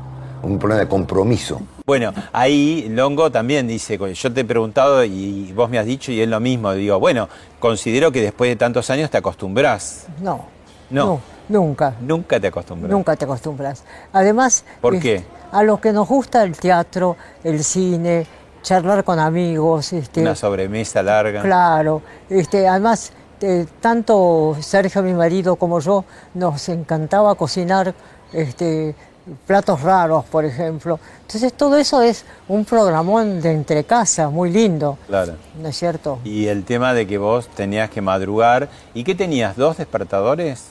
[0.43, 1.61] Un problema de compromiso.
[1.85, 6.21] Bueno, ahí Longo también dice, yo te he preguntado y vos me has dicho y
[6.21, 6.73] es lo mismo.
[6.73, 10.07] Digo, bueno, considero que después de tantos años te acostumbras.
[10.21, 10.45] No,
[10.91, 11.05] No.
[11.07, 11.95] no, nunca.
[12.01, 12.91] Nunca te acostumbras.
[12.91, 13.85] Nunca te acostumbras.
[14.13, 15.25] Además, ¿Por qué?
[15.51, 18.27] a los que nos gusta el teatro, el cine,
[18.63, 21.43] charlar con amigos, este, Una sobremesa larga.
[21.43, 27.95] claro, este, además eh, tanto Sergio, mi marido, como yo nos encantaba cocinar,
[28.33, 28.95] este,
[29.47, 30.99] platos raros, por ejemplo.
[31.23, 35.35] Entonces todo eso es un programón de entre casa, muy lindo, Claro.
[35.61, 36.19] ¿no es cierto?
[36.25, 38.69] Y el tema de que vos tenías que madrugar.
[38.95, 39.57] ¿Y qué tenías?
[39.57, 40.65] ¿Dos despertadores?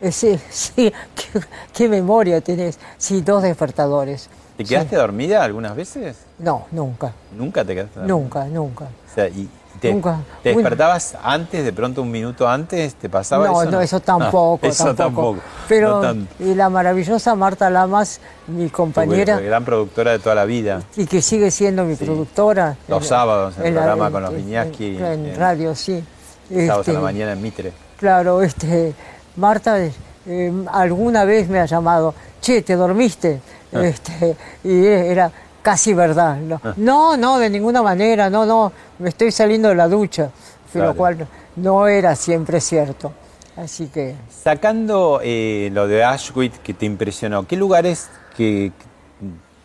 [0.00, 1.40] Eh, sí, sí, qué,
[1.72, 2.78] qué memoria tenés.
[2.98, 4.28] Sí, dos despertadores.
[4.56, 4.70] ¿Te Sí.
[4.74, 6.16] quedaste dormida algunas veces?
[6.38, 8.14] No, nunca, Nunca te quedaste dormida.
[8.14, 8.84] nunca, nunca.
[8.84, 9.48] O sea, y
[9.80, 10.18] te, Nunca.
[10.42, 12.94] ¿te Una- despertabas antes, de pronto un minuto antes?
[12.94, 13.70] ¿Te pasaba No, eso?
[13.70, 15.36] no, eso tampoco, eso tampoco.
[15.36, 15.38] tampoco.
[15.68, 20.44] Pero No y la maravillosa Marta Lamas, mi Tu compañera, gran productora de toda la
[20.44, 20.82] vida.
[20.96, 22.04] y que sigue siendo mi Sí.
[22.04, 22.76] productora.
[22.88, 25.74] Los en- sábados en el la- programa con los en- Viñaski, En, en en- radio,
[25.74, 26.04] sí.
[26.48, 27.72] Sábados Este, a la mañana en Mitre.
[27.96, 28.92] Claro, este,
[29.36, 33.40] Marta eh, alguna vez me ha llamado, che, ¿te dormiste?
[33.72, 33.82] Ah.
[33.84, 35.30] Este, y era
[35.62, 36.36] casi verdad.
[36.38, 40.30] No, no, no, de ninguna manera, no, no, me estoy saliendo de la ducha,
[40.72, 40.88] Claro.
[40.90, 43.12] lo cual no era siempre cierto.
[43.56, 48.70] Así que, Sacando eh, lo de Auschwitz que te impresionó, ¿qué lugares que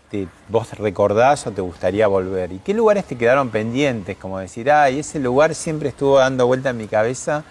[0.09, 2.51] te- vos recordás o te gustaría volver?
[2.51, 4.17] ¿Y qué lugares te quedaron pendientes?
[4.17, 7.43] Como decir, ay, ese lugar siempre estuvo dando vuelta en mi cabeza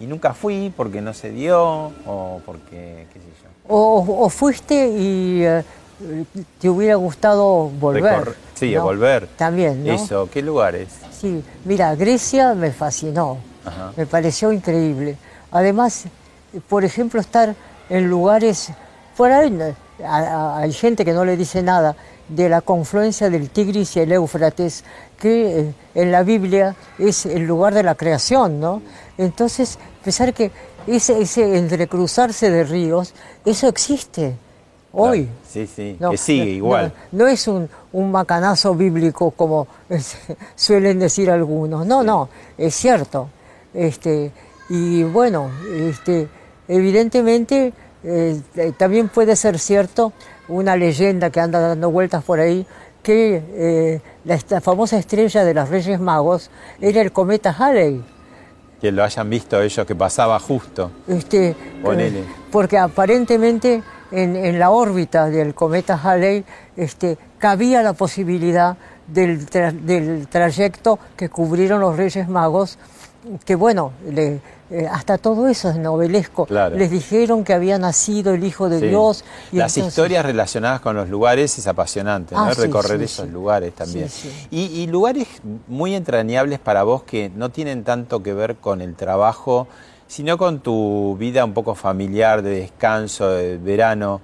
[0.00, 3.48] y nunca fui porque no se dio o porque, qué sé yo.
[3.68, 5.62] o, o fuiste y eh,
[6.60, 8.04] te hubiera gustado volver.
[8.24, 8.34] Recor-
[8.68, 8.82] sí, ¿no?
[8.82, 9.28] volver.
[9.36, 9.92] También, ¿no?
[9.92, 10.88] Eso, ¿qué lugares?
[11.18, 13.92] Sí, mira, Grecia me fascinó, Ajá.
[13.96, 15.16] me pareció increíble.
[15.50, 16.04] Además,
[16.68, 17.54] por ejemplo, estar
[17.88, 18.70] en lugares,
[19.16, 19.56] por ahí
[20.04, 21.96] hay gente que no le dice nada
[22.28, 24.84] de la confluencia del Tigris y el Éufrates,
[25.18, 28.82] que eh, en la Biblia es el lugar de la creación, ¿no?
[29.18, 30.50] Entonces, pensar que
[30.86, 34.36] ese, ese entrecruzarse de ríos, eso existe
[34.94, 35.24] hoy.
[35.24, 36.92] Claro, Sí, sí, No, que sigue igual.
[37.12, 40.16] No, no es un, un macanazo bíblico como es-
[40.56, 41.86] suelen decir algunos.
[41.86, 42.28] No, no,
[42.58, 43.28] es cierto.
[43.72, 44.32] Este,
[44.68, 46.28] y bueno, este,
[46.68, 48.40] evidentemente eh,
[48.76, 50.12] también puede ser cierto
[50.48, 52.66] una leyenda que anda dando vueltas por ahí
[53.02, 58.02] que eh, la famosa estrella de los Reyes Magos era el cometa Halley.
[58.80, 60.90] Que lo hayan visto ellos que pasaba justo.
[61.08, 62.20] Este, Ponele.
[62.20, 63.82] eh, porque aparentemente
[64.22, 66.44] en, en la órbita del cometa Halley
[66.76, 72.78] este, cabía la posibilidad del, tra- del trayecto que cubrieron los Reyes Magos,
[73.44, 76.46] que bueno, le- eh, hasta todo eso es novelesco.
[76.46, 76.74] Claro.
[76.76, 78.86] Les dijeron que había nacido el Hijo de Sí.
[78.88, 79.22] Dios.
[79.52, 82.44] y Las entonces- historias relacionadas con los lugares es apasionante, ¿no?
[82.44, 84.08] Ah, sí, Recorrer sí, esos lugares también.
[84.50, 85.28] Y, y lugares
[85.68, 89.68] muy entrañables para vos que no tienen tanto que ver con el trabajo,
[90.14, 94.20] sino con tu vida un poco familiar, de descanso, de verano,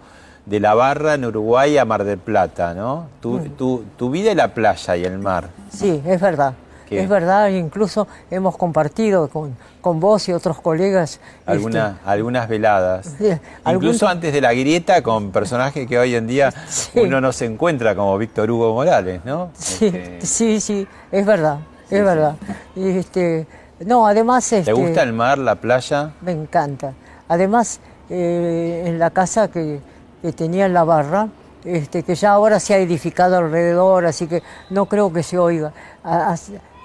[0.47, 3.07] de la barra en Uruguay a Mar del Plata, ¿no?
[3.21, 3.49] Tu, Mm.
[3.57, 5.49] tu, tu vida y la playa y el mar.
[5.69, 6.55] Sí, es verdad.
[6.89, 7.03] ¿Qué?
[7.03, 11.19] Es verdad, incluso hemos compartido con, con vos y otros colegas.
[11.45, 13.17] Alguna- este, algunas veladas.
[13.19, 13.27] Sí,
[13.65, 17.01] algún- Incluso antes de la grieta con personajes que hoy en día Sí.
[17.01, 19.51] uno no se encuentra, como Víctor Hugo Morales, ¿no?
[19.55, 21.59] Sí, Este, sí, sí, es verdad,
[21.91, 22.37] es verdad.
[22.77, 23.47] Y este,
[23.81, 24.49] no, además...
[24.49, 26.11] ¿Te Este, gusta el mar, la playa?
[26.21, 26.93] Me encanta.
[27.29, 29.81] Además, eh, en la casa que,
[30.23, 31.29] que tenía en la barra,
[31.65, 35.73] este, que ya ahora se ha edificado alrededor, así que no creo que se oiga.
[36.05, 36.35] A-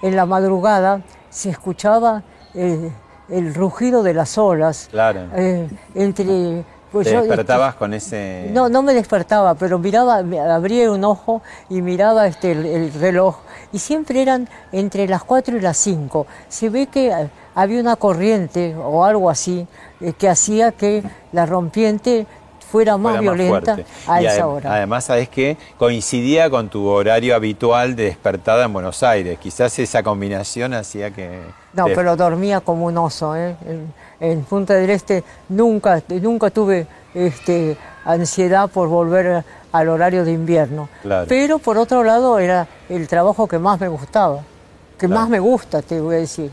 [0.02, 2.22] En la madrugada se escuchaba
[2.54, 2.92] eh,
[3.30, 4.88] el rugido de las olas.
[4.92, 5.22] Claro.
[5.36, 8.50] eh, entre, pues ¿Te yo- despertabas con ese...?
[8.54, 10.18] no, no me despertaba, pero miraba,
[10.54, 13.38] abría un ojo y miraba este, el, el reloj.
[13.74, 16.26] Y siempre eran entre las 4 y las 5.
[16.50, 19.68] Se ve que eh, había una corriente o algo así
[20.02, 22.26] eh, que hacía que la rompiente
[22.72, 23.86] fuera más más violenta fuerte.
[24.08, 24.74] a Y esa adem- hora.
[24.76, 25.56] Además, ¿sabes qué?
[25.78, 29.38] Coincidía con tu horario habitual de despertada en Buenos Aires.
[29.40, 31.42] Quizás esa combinación hacía que...
[31.74, 33.36] No, te- pero dormía como un oso.
[33.36, 33.56] ¿eh?
[33.68, 39.44] En, en Punta del Este nunca, nunca tuve este, ansiedad por volver
[39.78, 40.88] al horario de invierno.
[41.02, 41.26] Claro.
[41.28, 44.42] Pero por otro lado era el trabajo que más me gustaba,
[44.98, 46.50] que más me gusta, te voy a decir.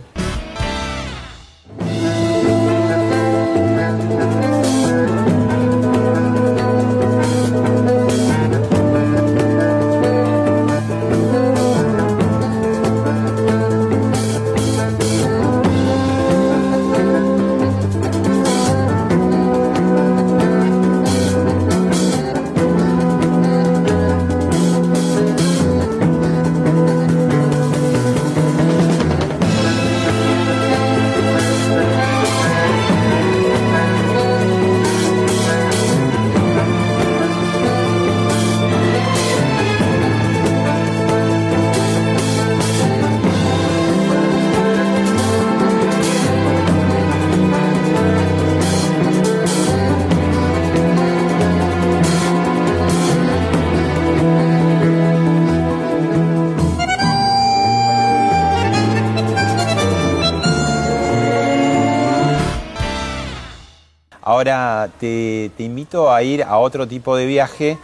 [64.88, 67.78] Te, invito a ir a otro tipo de viaje,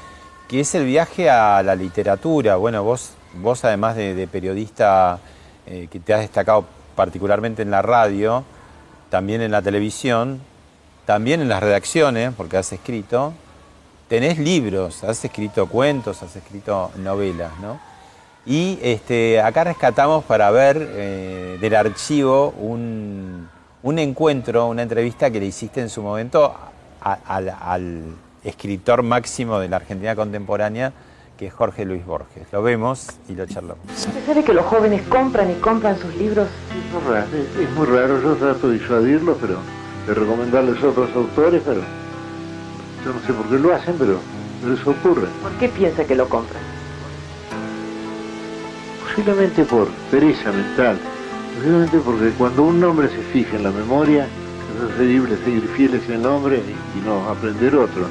[0.49, 2.57] que es el viaje a la literatura.
[2.57, 5.19] Bueno, vos, vos además de, de periodista
[5.67, 8.43] eh, que te has destacado particularmente en la radio,
[9.11, 10.41] también en la televisión,
[11.05, 13.33] también en las redacciones, porque has escrito,
[14.09, 17.79] tenés libros, has escrito cuentos, has escrito novelas, ¿no?
[18.47, 23.49] Y este, acá rescatamos para ver eh, del archivo un,
[23.83, 26.55] un encuentro, una entrevista que le hiciste en su momento
[27.13, 28.03] a- al, al
[28.45, 30.93] escritor máximo de la Argentina contemporánea,
[31.39, 32.47] que es Jorge Luis Borges.
[32.53, 33.79] Lo vemos y lo charlamos.
[33.95, 36.49] ¿Usted sabe que los jóvenes compran y compran sus libros?
[36.49, 39.57] Es muy raro, es, es muy raro, yo trato de disuadirlos, pero
[40.07, 41.81] de recomendarles a otros autores, pero
[43.05, 44.19] yo no sé por qué lo hacen, pero,
[44.75, 45.29] eso ocurre.
[45.43, 46.61] ¿Por qué piensa que lo compran?
[49.05, 50.99] Posiblemente por pereza mental,
[51.57, 54.27] posiblemente porque cuando un hombre se fija en la memoria,
[54.79, 58.07] es preferible seguir fieles en el nombre y, y no aprender otro.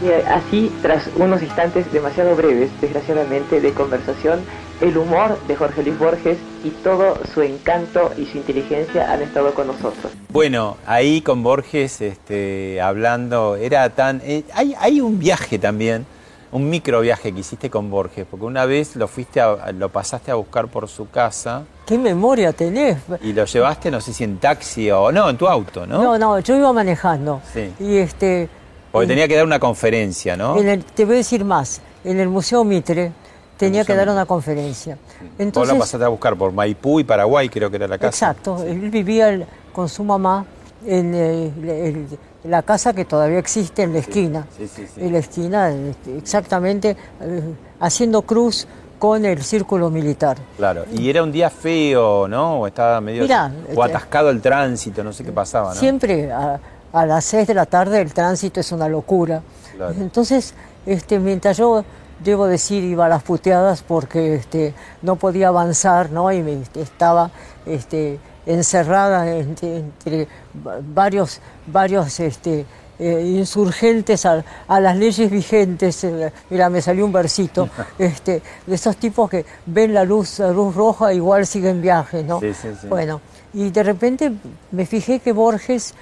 [0.00, 4.38] Y así, tras unos instantes demasiado breves, desgraciadamente, de conversación,
[4.80, 9.52] el humor de Jorge Luis Borges y todo su encanto y su inteligencia han estado
[9.54, 10.12] con nosotros.
[10.28, 14.20] Bueno, ahí con Borges este, hablando, era tan...
[14.24, 16.06] eh, hay, hay un viaje también,
[16.52, 20.30] un micro viaje que hiciste con Borges, porque una vez lo, fuiste a- lo pasaste
[20.30, 22.98] a buscar por su casa ¿Qué memoria tenés?
[23.22, 25.12] y lo llevaste, no sé si en taxi o...
[25.12, 26.02] No, en tu auto, ¿no?
[26.02, 27.40] No, no, yo iba manejando.
[27.52, 27.72] Sí.
[27.80, 28.48] Y este,
[28.92, 30.58] Porque tenía que dar una conferencia, ¿no?
[30.58, 33.12] en el- te voy a decir más, en el Museo Mitre
[33.58, 34.94] tenía que dar una conferencia.
[35.20, 38.08] Vos Entonces, la pasaste a buscar por Maipú y Paraguay, creo que era la casa.
[38.08, 40.46] Exacto, él vivía el- con su mamá
[40.86, 44.46] en el- la casa que todavía existe en la esquina.
[44.56, 45.00] sí, sí, sí.
[45.00, 47.42] En la esquina, este, exactamente, eh,
[47.80, 48.66] haciendo cruz
[48.98, 50.36] con el círculo militar.
[50.56, 52.60] Claro, y era un día feo, ¿no?
[52.60, 53.22] O estaba medio...
[53.22, 55.80] Mirá, o este- atascado el tránsito, no sé qué pasaba, ¿no?
[55.80, 56.58] Siempre a,
[56.92, 59.42] a las 6 de la tarde el tránsito es una locura.
[59.76, 59.94] Claro.
[60.00, 60.54] Entonces,
[60.86, 61.84] este, mientras yo,
[62.24, 66.32] debo decir, iba a las puteadas porque este, no podía avanzar, ¿no?
[66.32, 67.30] Y me, este, estaba
[67.66, 68.18] este,
[68.48, 70.26] encerrada entre, entre
[70.66, 72.64] va- varios, varios este,
[72.98, 76.02] eh, insurgentes a, a las leyes vigentes.
[76.04, 77.68] Eh, Mira, me salió un versito,
[77.98, 82.40] este, de esos tipos que ven la luz, la luz roja, igual siguen viaje, ¿no?
[82.40, 82.86] Sí, sí, sí.
[82.88, 83.20] Bueno,
[83.52, 84.32] y de repente
[84.72, 85.94] me fijé que Borges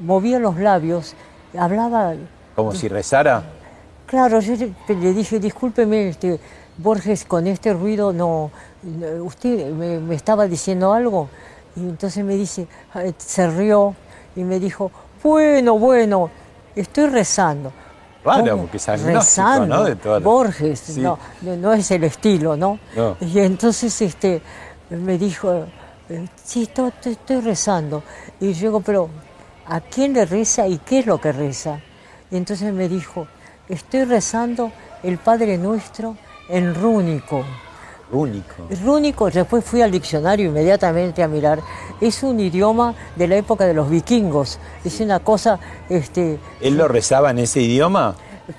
[0.00, 1.14] movía los labios,
[1.56, 2.14] hablaba
[2.56, 3.42] Como si rezara.
[4.06, 4.54] Claro, yo
[4.88, 6.38] le, dije, discúlpeme, este,
[6.76, 8.50] Borges, con este ruido no,
[8.82, 11.28] no- usted me, me estaba diciendo algo.
[11.76, 13.94] Y entonces me dice, ah, se rió
[14.36, 14.90] y me dijo,
[15.22, 16.30] bueno, bueno,
[16.76, 17.72] estoy rezando.
[18.22, 18.56] ¿Cómo?
[18.58, 19.84] porque es agnóstico, rezando, ¿no?
[19.84, 21.00] De todas las- Borges, Sí.
[21.00, 22.78] no, no, es el estilo, ¿no?
[22.94, 23.16] No.
[23.20, 24.40] Y entonces este,
[24.90, 25.64] me dijo,
[26.08, 28.04] eh, sí, estoy, estoy- estoy rezando.
[28.38, 29.08] Y yo digo, pero
[29.66, 31.80] ¿a quién le reza y qué es lo que reza?
[32.30, 33.26] Y entonces me dijo,
[33.68, 34.70] estoy rezando
[35.02, 36.16] el Padre Nuestro
[36.48, 37.44] en rúnico.
[38.12, 38.66] Único.
[38.68, 41.60] El rúnico, después fui al diccionario inmediatamente a mirar,
[42.00, 44.58] es un idioma de la época de los vikingos.
[44.84, 45.58] Es una cosa,
[45.88, 48.14] este, ¿Él lo rezaba en ese idioma?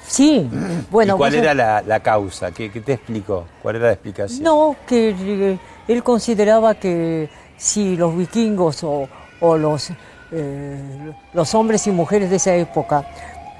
[0.07, 0.49] sí,
[0.89, 1.15] bueno.
[1.15, 2.51] ¿Y cuál era la, la causa?
[2.51, 3.45] ¿Qué, qué te explicó?
[3.61, 4.41] ¿Cuál era la explicación?
[4.43, 9.07] No, que eh, él consideraba que si los vikingos o,
[9.39, 9.91] o los,
[10.31, 13.05] eh, los hombres y mujeres de esa época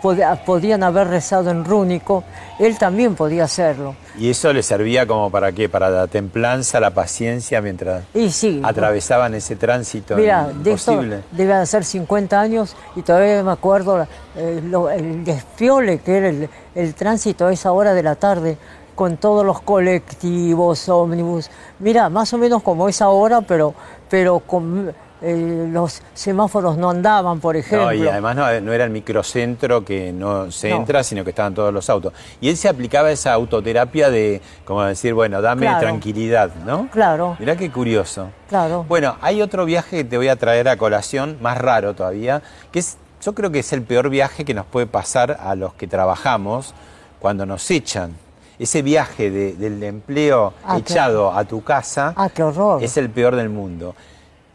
[0.03, 2.23] pod- podían haber rezado en rúnico,
[2.59, 3.95] él también podía hacerlo.
[4.19, 5.69] ¿Y eso le servía como para qué?
[5.69, 11.23] Para la templanza, la paciencia mientras Y sí, atravesaban ese tránsito Mira, de esto imposible.
[11.31, 16.49] deben ser 50 años y todavía me acuerdo eh, lo- el despiole que era el,
[16.75, 18.57] el tránsito a esa hora de la tarde
[18.93, 21.49] con todos los colectivos, ómnibus.
[21.79, 23.73] Mira, más o menos como esa hora, pero,
[24.09, 24.93] pero con,
[25.23, 27.85] eh, los semáforos no andaban, por ejemplo.
[27.87, 30.75] No, y además no, no era el microcentro que no se No.
[30.77, 32.11] entra, sino que estaban todos los autos.
[32.41, 35.79] Y él se aplicaba esa autoterapia de, como decir, bueno, dame Claro.
[35.79, 36.89] tranquilidad, ¿no?
[36.91, 38.29] Claro, Mirá qué curioso.
[38.49, 38.85] claro.
[38.87, 42.79] Bueno, hay otro viaje que te voy a traer a colación, más raro todavía, que
[42.79, 45.87] es, yo creo que es el peor viaje que nos puede pasar a los que
[45.87, 46.73] trabajamos
[47.19, 48.13] cuando nos echan.
[48.59, 52.83] Ese viaje de- del empleo Ah, qué- echado a tu casa Ah, qué horror.
[52.83, 53.95] es el peor del mundo.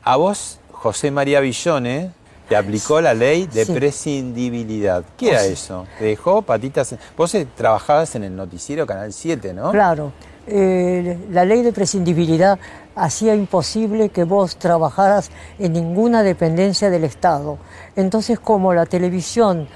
[0.09, 2.13] A vos, José María Villone,
[2.49, 3.73] te aplicó la ley de Sí.
[3.75, 5.05] prescindibilidad.
[5.19, 5.87] ¿Qué era eso?
[5.99, 6.93] Te dejó patitas...
[6.93, 9.71] en- Vos eh, trabajabas en el noticiero Canal 7, ¿no?
[9.71, 10.13] Claro,
[10.47, 12.59] eh, la ley de prescindibilidad
[12.97, 17.59] hacía imposible que vos trabajaras en ninguna dependencia del Estado.
[17.95, 19.69] Entonces, como la televisión,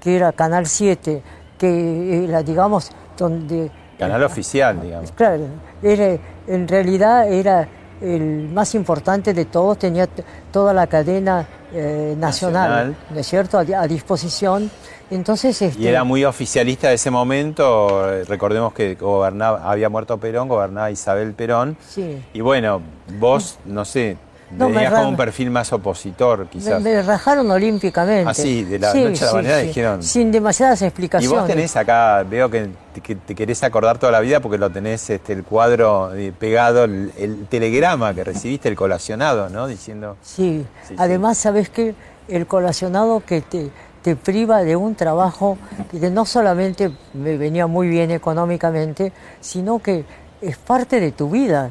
[0.00, 1.22] que era Canal 7,
[1.58, 3.70] que era, digamos, donde...
[4.00, 5.12] Canal oficial, digamos.
[5.12, 5.44] Claro,
[5.80, 6.18] era,
[6.48, 7.68] en realidad era
[8.00, 10.08] el más importante de todos, tenía
[10.52, 12.96] toda la cadena eh, nacional, Nacional.
[13.10, 14.70] ¿no es cierto?, a disposición.
[15.10, 18.12] Entonces, este, Y era muy oficialista de ese momento.
[18.12, 21.76] eh, Recordemos que gobernaba, había muerto Perón, gobernaba Isabel Perón.
[21.88, 22.22] sí.
[22.32, 22.82] Y bueno,
[23.18, 24.16] vos, no sé,
[24.50, 26.80] No, me como un perfil más opositor, quizás.
[26.80, 28.30] me rajaron olímpicamente.
[28.30, 31.38] Ah, sí, de la noche a la mañana dijeron- Sin demasiadas Y explicaciones.
[31.40, 34.70] vos tenés acá, veo que te, que te querés acordar toda la vida porque lo
[34.70, 39.66] tenés este, el cuadro eh, pegado, el, el telegrama que recibiste, el colacionado, ¿no?
[39.66, 40.16] Diciendo.
[40.22, 40.64] Sí,
[40.96, 41.94] además, ¿sabes qué?
[42.28, 43.70] El colacionado que te,
[44.02, 45.58] te priva de un trabajo
[45.90, 50.04] que no solamente me venía muy bien económicamente, sino que
[50.40, 51.70] es parte de tu vida.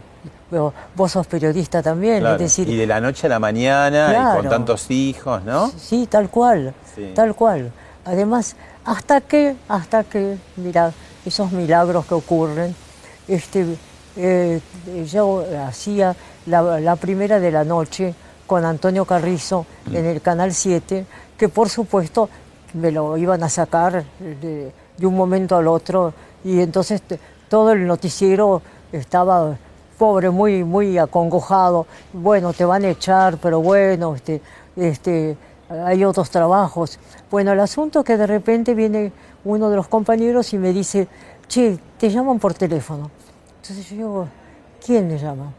[0.96, 4.38] Vos sos periodista también, claro, es decir, y de la noche a la mañana, y
[4.38, 5.72] con tantos hijos, ¿no?
[5.78, 7.12] Sí, tal cual, Sí.
[7.16, 7.72] tal cual.
[8.06, 10.91] Además, hasta que, hasta que, mira,
[11.26, 12.76] esos milagros que ocurren,
[13.28, 13.66] este,
[14.16, 14.62] eh,
[15.12, 16.16] yo hacía
[16.46, 18.14] la, la primera de la noche
[18.46, 22.30] con Antonio Carrizo en el Canal 7, que por supuesto
[22.76, 27.02] me lo iban a sacar de, de un momento al otro, y entonces
[27.50, 29.58] todo el noticiero estaba
[29.98, 31.88] pobre, muy, muy acongojado.
[32.14, 34.41] Bueno, te van a echar, pero bueno, este,
[34.76, 35.38] este,
[35.70, 37.00] hay otros trabajos.
[37.32, 39.12] Bueno, el asunto es que de repente viene
[39.43, 41.08] uno de los compañeros y me dice,
[41.48, 43.10] che, te llaman por teléfono.
[43.62, 44.28] Entonces yo digo,
[44.86, 45.52] ¿quién le llama?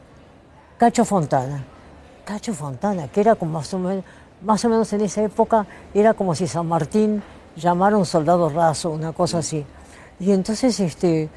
[0.78, 1.64] Cacho Fontana.
[2.24, 4.04] Cacho Fontana, que era como más o menos,
[4.42, 7.22] más o menos en esa época, era como si San Martín
[7.56, 9.64] llamara a un soldado raso, una cosa así.
[10.18, 11.28] Y entonces este,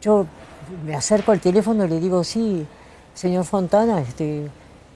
[0.00, 0.26] yo
[0.84, 2.66] me acerco al teléfono y le digo, sí,
[3.14, 4.46] señor Fontana, este,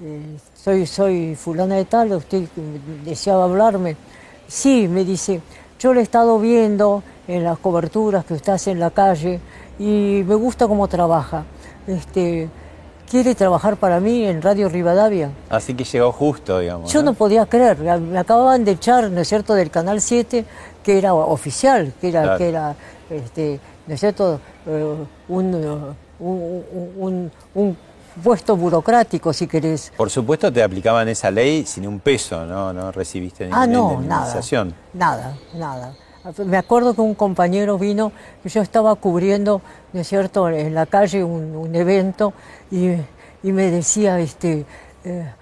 [0.02, 2.44] eh, soy, soy fulana de tal, usted
[3.04, 3.96] deseaba hablarme.
[4.46, 5.40] Sí, me dice,
[5.78, 9.40] yo le he estado viendo en las coberturas que usted hace en la calle
[9.78, 11.44] y me gusta cómo trabaja.
[11.86, 12.48] Este,
[13.08, 15.30] quiere trabajar para mí en Radio Rivadavia.
[15.48, 16.92] Así que llegó justo, digamos.
[16.92, 20.44] Yo no podía creer, me acababan de echar, ¿no es cierto?, del Canal 7,
[20.82, 22.38] que era oficial, que era, Claro.
[22.38, 22.74] que era
[23.10, 24.40] este, ¿no es cierto?,
[24.70, 24.96] Eh,
[25.28, 25.54] un,
[26.20, 27.76] un- un- un
[28.22, 29.92] puesto burocrático, si querés.
[29.96, 32.72] Por supuesto te aplicaban esa ley sin un peso, ¿no?
[32.72, 34.26] No recibiste ninguna Ah, no, nada.
[34.92, 35.94] Nada, nada.
[36.44, 38.12] Me acuerdo que un compañero vino,
[38.44, 39.62] yo estaba cubriendo,
[39.94, 42.34] ¿no es cierto?, en la calle un, un evento
[42.70, 42.90] y,
[43.42, 44.66] y me decía, este,
[45.02, 45.32] eh,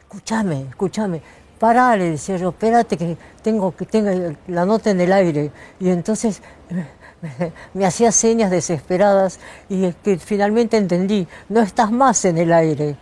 [0.00, 1.20] escúchame, escúchame,
[1.58, 5.50] pará, le decía yo, espérate que tengo que tengo la nota en el aire.
[5.80, 6.86] Y entonces eh,
[7.74, 12.96] me, hacía señas desesperadas y es que finalmente entendí, no estás más en el aire,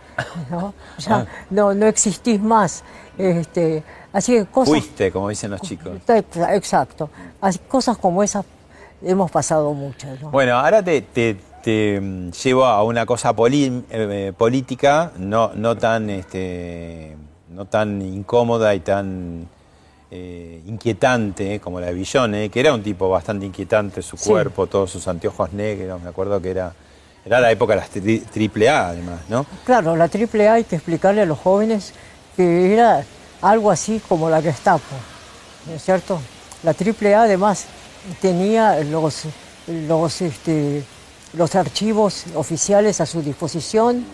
[0.49, 0.73] ¿no?
[0.99, 2.83] Ya no, no existís más.
[3.17, 4.69] Este, así que cosas...
[4.69, 5.91] Fuiste, como dicen los chicos.
[6.07, 7.09] Exa- Exacto.
[7.41, 8.45] Así, cosas como esas
[9.01, 10.21] hemos pasado muchas.
[10.21, 10.31] ¿no?
[10.31, 15.77] Bueno, ahora te, te- te, mm, llevo a una cosa poli- eh, política, no, no
[15.77, 17.15] tan este,
[17.49, 19.47] no tan incómoda y tan
[20.11, 24.29] eh, inquietante como la de Villone, que era un tipo bastante inquietante, su Sí.
[24.29, 26.73] cuerpo, todos sus anteojos negros, me acuerdo que era,
[27.25, 29.45] era la época de las tri- triple A además, ¿no?
[29.65, 31.93] Claro, la AAA hay que explicarle a los jóvenes
[32.35, 33.03] que era
[33.41, 34.95] algo así como la Gestapo,
[35.67, 36.19] ¿no es cierto?
[36.63, 37.65] La AAA además
[38.21, 39.23] tenía los,
[39.67, 40.83] los, este,
[41.33, 44.05] los archivos oficiales a su disposición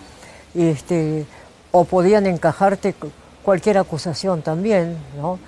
[0.53, 1.25] este,
[1.71, 3.11] o podían encajarte cu-
[3.43, 5.39] cualquier acusación también, ¿no?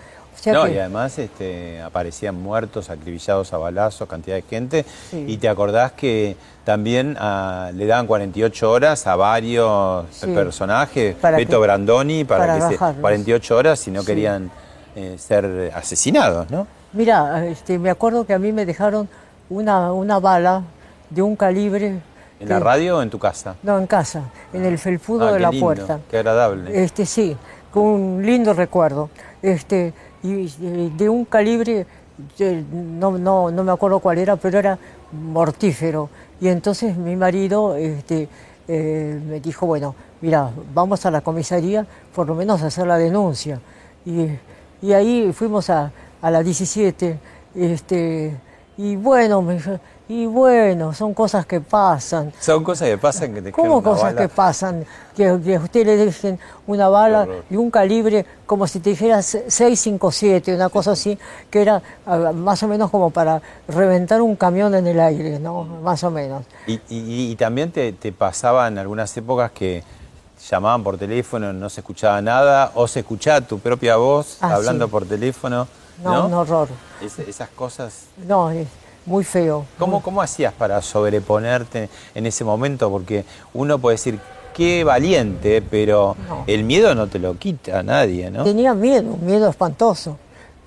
[0.45, 4.85] No, que- y además este, aparecían muertos, acribillados a balazos, cantidad de gente.
[5.09, 5.25] Sí.
[5.27, 10.27] Y te acordás que también ah, le daban 48 horas a varios Sí.
[10.27, 13.01] personajes, Para Beto que- Brandoni, para, para que se, bajarlos.
[13.01, 14.07] 48 horas si no Sí.
[14.07, 14.51] querían
[14.95, 16.65] eh, ser asesinados, ¿no?
[16.93, 19.07] Mira, este, me acuerdo que a mí me dejaron
[19.49, 20.63] una, una bala
[21.09, 21.99] de un calibre.
[22.39, 23.55] ¿En la radio o en tu casa?
[23.63, 24.23] No, en casa,
[24.53, 25.99] en el felpudo Ah, de la lindo, puerta.
[26.09, 26.83] Qué agradable.
[26.83, 27.35] Este, sí,
[27.71, 29.09] con un lindo recuerdo.
[29.41, 29.93] Este,
[30.23, 30.47] y
[30.97, 31.85] de un calibre,
[32.71, 34.77] no, no, no me acuerdo cuál era, pero era
[35.11, 36.09] mortífero.
[36.41, 38.27] Y entonces mi marido este,
[38.67, 42.97] eh, me dijo, bueno, mira, vamos a la comisaría por lo menos a hacer la
[42.97, 43.59] denuncia.
[44.05, 44.27] Y,
[44.81, 45.91] y ahí fuimos a,
[46.21, 47.17] a la 17.
[47.55, 48.35] Este,
[48.77, 49.59] y bueno, me
[50.09, 52.31] y bueno, son cosas que pasan.
[52.39, 54.21] Son cosas que pasan que te ¿Cómo cosas bala.
[54.21, 54.85] que pasan?
[55.15, 59.21] Que, que a usted le dejen una bala y un calibre como si te dijera
[59.21, 61.17] 657, una cosa así,
[61.49, 65.63] que era ah, más o menos como para reventar un camión en el aire, ¿no?
[65.63, 66.43] Más o menos.
[66.67, 69.83] Y, y- y también te, te pasaba en algunas épocas que
[70.49, 74.85] llamaban por teléfono, no se escuchaba nada, o se escuchaba tu propia voz Ah, hablando
[74.85, 74.91] sí.
[74.91, 75.67] por teléfono.
[76.03, 76.69] No, No, un horror.
[77.01, 78.03] Es- esas cosas.
[78.27, 78.67] No, es
[79.07, 79.65] muy feo.
[79.79, 82.91] ¿Cómo, ¿Cómo hacías para sobreponerte en ese momento?
[82.91, 84.19] Porque uno puede decir,
[84.53, 86.43] qué valiente, pero No.
[86.45, 88.43] el miedo no te lo quita nadie, ¿no?
[88.43, 90.17] Tenía miedo, un miedo espantoso.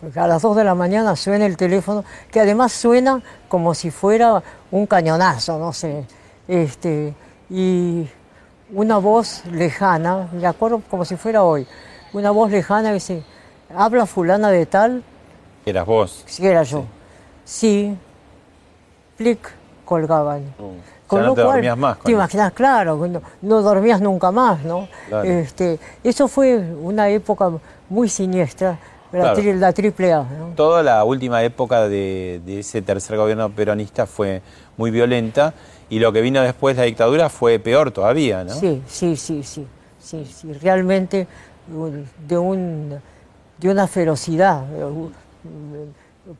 [0.00, 3.90] Porque a las 2 de la mañana suena el teléfono, que además suena como si
[3.90, 6.04] fuera un cañonazo, no sé.
[6.48, 7.14] Este,
[7.50, 8.08] y
[8.72, 11.66] una voz lejana, me acuerdo como si fuera hoy,
[12.14, 13.22] una voz lejana dice,
[13.76, 15.02] habla fulana de tal,
[15.66, 16.22] Eras vos.
[16.26, 16.84] si era yo.
[17.44, 17.94] Sí,
[19.20, 19.38] plic,
[19.84, 20.40] colgaban.
[20.58, 22.18] Uh, ya no te dormías más con Te eso.
[22.18, 24.88] imaginas, claro, no, no dormías nunca más, ¿no?
[25.08, 25.28] Claro.
[25.28, 27.50] Este, eso fue una época
[27.90, 28.78] muy siniestra,
[29.12, 29.36] la, Claro.
[29.42, 30.22] tri- la triple A.
[30.22, 30.46] ¿no?
[30.56, 34.40] Toda la última época de, de ese tercer gobierno peronista fue
[34.78, 35.52] muy violenta
[35.90, 38.54] y lo que vino después la dictadura fue peor todavía, ¿no?
[38.54, 39.66] Sí, sí, sí, sí,
[39.98, 41.26] sí, sí, realmente
[42.26, 42.98] de, un,
[43.58, 44.64] de una ferocidad.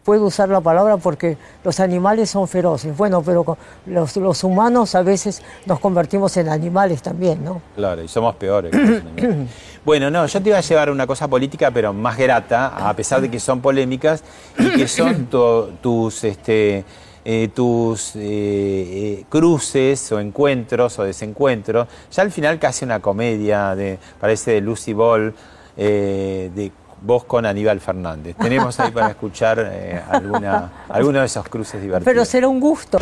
[0.04, 2.96] Puedo usar la palabra porque los animales son feroces.
[2.96, 7.60] Bueno, pero los, los humanos a veces nos convertimos en animales también, ¿no?
[7.74, 8.70] Claro, y somos peores.
[9.16, 9.46] que
[9.84, 13.20] bueno, no, yo te iba a llevar una cosa política, pero más grata, a pesar
[13.20, 14.22] de que son polémicas
[14.58, 16.84] y que son tu- tus, este,
[17.24, 21.88] eh, tus eh, eh, cruces o encuentros o desencuentros.
[22.12, 25.34] Ya al final casi una comedia, de, parece de Lucy Ball,
[25.76, 26.70] eh, de
[27.02, 28.36] vos con Aníbal Fernández.
[28.36, 32.12] Tenemos ahí para escuchar eh, alguna, alguno de esos cruces divertidos.
[32.12, 32.98] Pero será un gusto.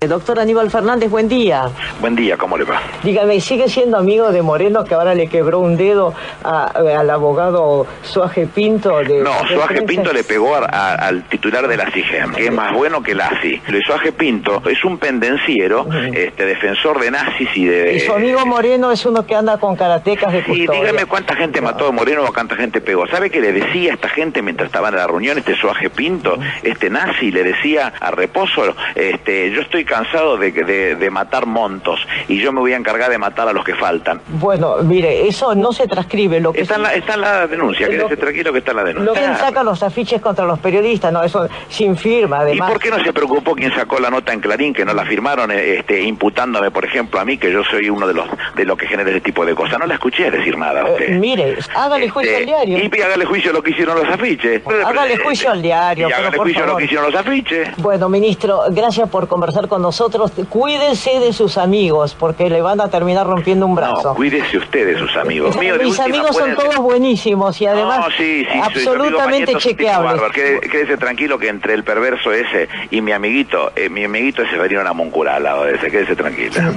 [0.00, 1.68] Doctor Aníbal Fernández, buen día.
[2.00, 2.80] Buen día, ¿cómo le va?
[3.02, 7.86] Dígame, ¿sigue siendo amigo de Moreno que ahora le quebró un dedo a- al abogado
[8.02, 8.96] Suaje Pinto?
[9.04, 9.86] De, No, de Suaje prensa?
[9.86, 13.14] Pinto le pegó a- a- al titular de la CIGEM, que es más bueno que
[13.14, 13.30] la.
[13.68, 17.96] Luis Suaje Pinto es un pendenciero, este, defensor de nazis y de...
[17.96, 20.80] Y su amigo Moreno es uno que anda con karatecas de custodia.
[20.80, 23.06] dígame cuánta gente mató a Moreno o cuánta gente pegó.
[23.08, 26.38] ¿Sabe qué le decía a esta gente mientras estaban en la reunión, este Suaje Pinto,
[26.62, 31.46] este nazi, le decía a Reposo, este, yo estoy estoy cansado de, de, de matar
[31.46, 34.20] montos y yo me voy a encargar de matar a los que faltan.
[34.28, 36.40] Bueno, mire, eso no se transcribe.
[36.40, 38.84] Lo que Está en la, está en la denuncia, quédese tranquilo que está en la
[38.84, 39.12] denuncia.
[39.12, 42.70] Lo que él saca los afiches contra los periodistas, no, eso sin firma, ¿Y además.
[42.70, 45.50] por qué no se preocupó quien sacó la nota en Clarín, que no la firmaron,
[45.50, 48.26] eh, este, imputándome, por ejemplo, a mí, que yo soy uno de los
[48.56, 49.78] de los que genera ese tipo de cosas?
[49.78, 51.10] No la escuché decir nada a usted.
[51.10, 52.78] Eh, mire, hágale juicio Este, al diario.
[52.78, 54.62] Y hágale juicio a lo que hicieron los afiches.
[54.84, 56.08] Hágale juicio al diario.
[56.08, 57.68] Y hágale juicio a lo que hicieron los afiches.
[57.78, 60.32] Bueno, ministro, gracias por conversar con nosotros.
[60.48, 64.02] Cuídese de sus amigos, porque le van a terminar rompiendo un brazo.
[64.10, 65.56] No, cuídese usted de sus amigos.
[65.56, 70.20] Mío, de Mis amigos son todos buenísimos y además no, sí, sí, absolutamente es chequeables.
[70.32, 74.80] Quédese tranquilo que entre el perverso ese y mi amiguito, eh, mi amiguito ese venía
[74.80, 76.72] una moncura al lado de ese, quédese tranquila.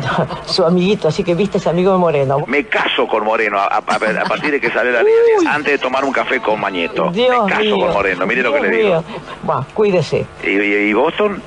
[0.46, 2.44] Su amiguito, así que viste ese amigo de Moreno.
[2.48, 5.14] Me caso con Moreno a, a- a partir de que sale la ley,
[5.48, 7.10] antes de tomar un café con Mañeto.
[7.12, 7.78] Dios Me caso mío.
[7.86, 9.04] con Moreno, mire lo que le digo.
[9.44, 10.26] Bueno, cuídese.
[10.44, 11.42] ¿Y, y, y Boston?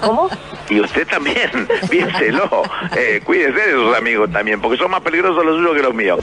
[0.00, 0.28] ¿Cómo?
[0.68, 1.50] Y usted también,
[1.90, 2.62] piénselo.
[2.96, 6.20] Eh, cuídese de sus amigos también, porque son más peligrosos los suyos que los míos.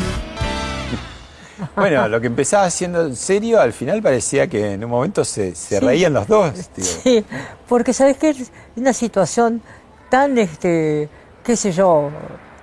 [1.75, 5.79] Bueno, lo que empezaba siendo serio, al final parecía que en un momento se, se
[5.79, 6.53] reían los dos.
[6.75, 6.87] digo.
[7.03, 7.25] Sí,
[7.67, 9.61] porque sabes que es una situación
[10.09, 11.07] tan, este,
[11.43, 12.09] qué sé yo,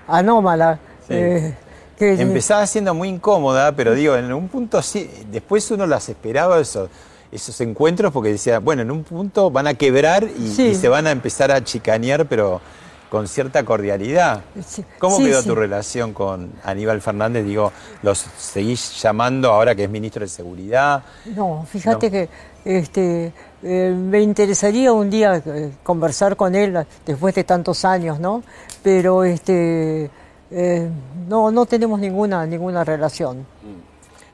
[0.07, 0.79] anómala.
[1.07, 1.15] Sí.
[1.15, 1.55] eh,
[1.99, 6.59] que Empezaba siendo muy incómoda, pero digo, en un punto sí, después uno las esperaba
[6.59, 6.89] esos,
[7.33, 10.69] esos encuentros porque decía, bueno, en un punto van a quebrar y, Sí.
[10.69, 12.61] y se van a empezar a chicanear, pero
[13.09, 14.43] con cierta cordialidad.
[14.65, 15.49] Sí, ¿Cómo sí, quedó sí.
[15.49, 17.45] tu relación con Aníbal Fernández?
[17.45, 17.73] Digo,
[18.03, 21.03] ¿los seguís llamando ahora que es ministro de Seguridad?
[21.35, 22.29] No, fíjate que
[22.65, 23.33] este,
[23.65, 28.45] eh, me interesaría un día eh, conversar con él después de tantos años, ¿no?
[28.85, 30.09] Pero este,
[30.53, 30.89] eh,
[31.29, 33.45] no, no tenemos ninguna, ninguna relación.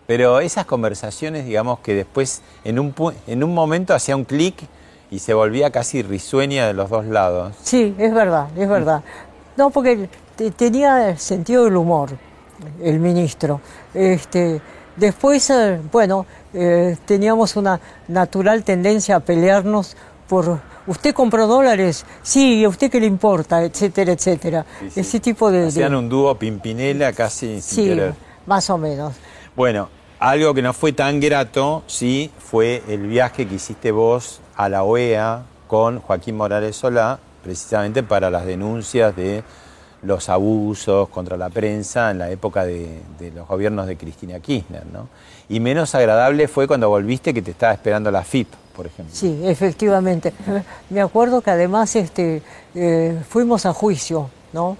[0.07, 2.95] Pero esas conversaciones, digamos que después en un,
[3.27, 4.55] en un momento hacía un clic
[5.11, 7.55] y se volvía casi risueña de los dos lados.
[7.63, 9.03] Sí, es verdad, es verdad.
[9.57, 12.11] No, porque te- tenía sentido del humor
[12.83, 13.61] el ministro.
[13.95, 14.61] Este,
[14.97, 19.97] después, eh, bueno, eh, teníamos una natural tendencia a pelearnos
[20.29, 24.65] por usted compró dólares, sí, ¿y a usted qué le importa, etcétera, etcétera.
[24.81, 25.01] Sí, sí.
[25.01, 28.15] Ese tipo de, de- Hacían un dúo Pimpinela casi sin sí, querer.
[28.47, 29.15] más o menos.
[29.55, 29.89] Bueno,
[30.19, 34.83] algo que no fue tan grato, sí, fue el viaje que hiciste vos a la
[34.83, 39.43] OEA con Joaquín Morales Solá, precisamente para las denuncias de
[40.03, 44.87] los abusos contra la prensa en la época de, de los gobiernos de Cristina Kirchner,
[44.87, 45.09] ¿no?
[45.49, 49.15] Y menos agradable fue cuando volviste que te estaba esperando la FIP, por ejemplo.
[49.15, 50.33] Sí, efectivamente.
[50.91, 52.43] Me acuerdo que además este,
[52.75, 54.77] eh, fuimos a juicio, ¿no?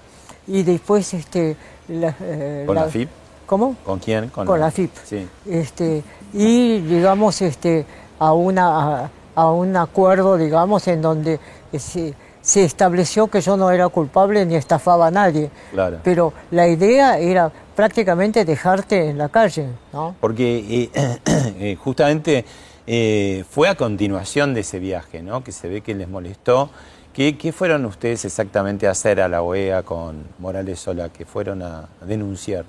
[0.47, 1.55] Y después este,
[1.87, 3.09] la, eh, ¿Con la FIP?
[3.47, 3.75] ¿Cómo?
[3.83, 4.27] ¿Con quién?
[4.27, 4.91] Con la FIP.
[5.03, 5.27] Sí.
[5.49, 7.85] Este, y llegamos este,
[8.19, 11.39] a, una, a, a un acuerdo, digamos, en donde
[11.79, 15.49] se, se estableció que yo no era culpable ni estafaba a nadie.
[15.71, 15.99] Claro.
[16.03, 20.15] Pero la idea era prácticamente dejarte en la calle, ¿no?
[20.19, 22.43] Porque eh, eh, justamente
[22.85, 25.43] eh, fue a continuación de ese viaje, ¿no?
[25.43, 26.69] Que se ve que les molestó.
[27.13, 31.09] ¿Qué, qué fueron ustedes exactamente a hacer a la OEA con Morales Sola?
[31.09, 32.65] que fueron a denunciar?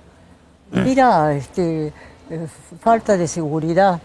[0.73, 1.89] Mira, este,
[2.31, 2.47] eh,
[2.81, 4.01] falta de seguridad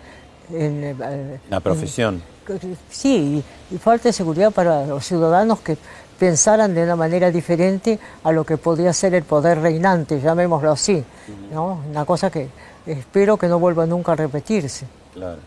[0.51, 2.21] en, eh, La profesión.
[2.47, 5.77] en- sí, y, y falta de seguridad para los ciudadanos que
[6.19, 11.03] pensaran de una manera diferente a lo que podía ser el poder reinante, llamémoslo así,
[11.51, 11.81] ¿no?
[11.89, 12.47] Una cosa que
[12.85, 14.85] espero que no vuelva nunca a repetirse.
[15.13, 15.39] Claro.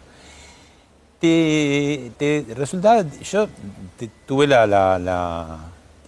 [1.20, 3.48] Te, te resultaba, yo
[3.98, 5.58] te- tuve la, la- la,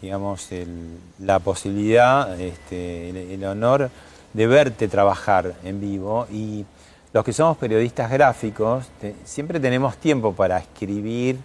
[0.02, 3.90] digamos, el- la posibilidad, este, el, el honor
[4.32, 6.64] de verte trabajar en vivo y
[7.12, 11.38] los que somos periodistas gráficos te- siempre tenemos tiempo para escribir,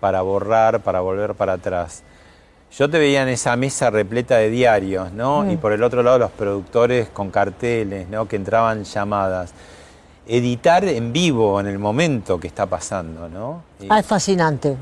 [0.00, 2.02] para borrar, para volver para atrás.
[2.76, 5.42] Yo te veía en esa mesa repleta de diarios, ¿no?
[5.42, 5.50] Mm.
[5.52, 8.28] Y por el otro lado los productores con carteles, ¿no?
[8.28, 9.52] Que entraban llamadas.
[10.26, 13.62] Editar en vivo en el momento que está pasando, ¿no?
[13.80, 14.76] Y- Ah, es fascinante,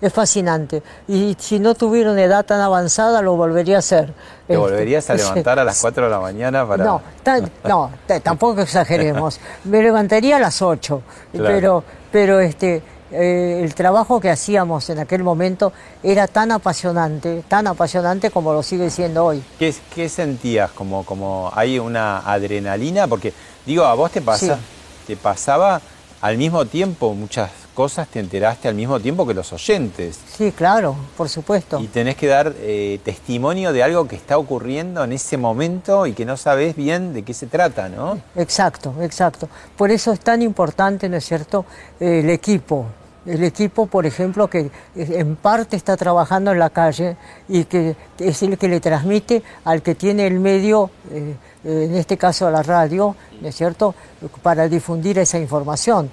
[0.00, 0.82] es fascinante.
[1.08, 4.06] Y si no tuviera una edad tan avanzada, lo volvería a hacer.
[4.46, 6.84] ¿Te Este, volverías a levantar a las 4 de la mañana para...?
[6.84, 7.90] No, tan- no,
[8.22, 9.40] tampoco exageremos.
[9.64, 11.46] Me levantaría a las 8, Claro.
[11.54, 15.72] pero, pero este, eh, el trabajo que hacíamos en aquel momento
[16.02, 19.42] era tan apasionante, tan apasionante como lo sigue siendo hoy.
[19.58, 20.70] ¿Qué, qué sentías?
[20.70, 23.32] Como, como hay una adrenalina, porque
[23.66, 24.62] digo, a vos te pasa, Sí.
[25.08, 25.80] te pasaba
[26.20, 30.18] al mismo tiempo muchas cosas, te enteraste al mismo tiempo que los oyentes.
[30.36, 31.78] Sí, claro, por supuesto.
[31.78, 36.12] Y tenés que dar eh, testimonio de algo que está ocurriendo en ese momento y
[36.12, 38.18] que no sabés bien de qué se trata, ¿no?
[38.34, 39.48] Exacto, exacto.
[39.76, 41.66] Por eso es tan importante, ¿no es cierto?,
[42.00, 42.86] eh, el equipo,
[43.24, 47.16] el equipo, por ejemplo, que en parte está trabajando en la calle
[47.48, 52.16] y que es el que le transmite al que tiene el medio, eh, en este
[52.16, 53.94] caso a la radio, ¿no es cierto?,
[54.42, 56.10] para difundir esa información.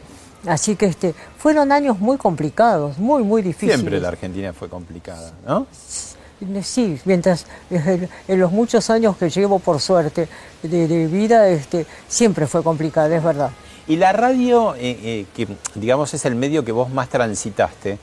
[0.48, 3.76] Así que este, fueron años muy complicados, muy, muy difíciles.
[3.76, 5.68] Siempre la Argentina fue complicada, ¿no?
[6.62, 10.28] Sí, mientras en los muchos años que llevo, por suerte,
[10.62, 13.52] de, vida, este, siempre fue complicada, es verdad.
[13.88, 17.98] Y la radio, eh, eh, que digamos es el medio que vos más transitaste,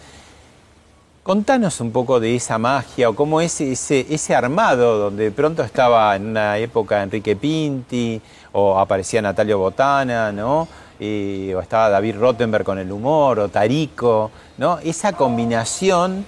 [1.23, 5.63] contanos un poco de esa magia o cómo es ese, ese armado donde de pronto
[5.63, 8.21] estaba en una época Enrique Pinti
[8.53, 10.67] o aparecía Natalio Botana, ¿no?
[11.55, 14.79] O estaba David Rottenberg con el humor, o Tarico, ¿no?
[14.79, 16.25] Esa combinación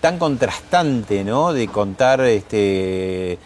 [0.00, 1.52] tan contrastante, ¿no?
[1.52, 3.38] De contar este,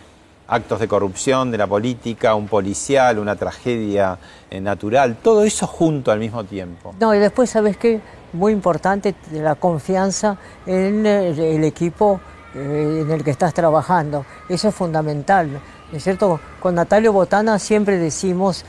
[0.49, 4.19] actos de corrupción de la política, un policial, una tragedia
[4.51, 6.95] eh, natural, todo eso junto al mismo tiempo.
[7.01, 8.01] No, y después, ¿sabes qué?
[8.33, 12.21] Muy importante la confianza en el, equipo
[12.55, 14.27] eh, en el que estás trabajando.
[14.49, 15.61] Eso es fundamental.
[15.93, 16.41] ¿No es cierto?
[16.61, 18.65] Con Natalio Botana siempre decimos,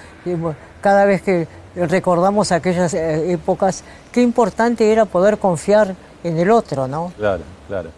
[0.81, 6.87] cada vez que recordamos aquellas eh, épocas, qué importante era poder confiar en el otro,
[6.87, 7.11] ¿no?
[7.17, 7.89] Claro, claro.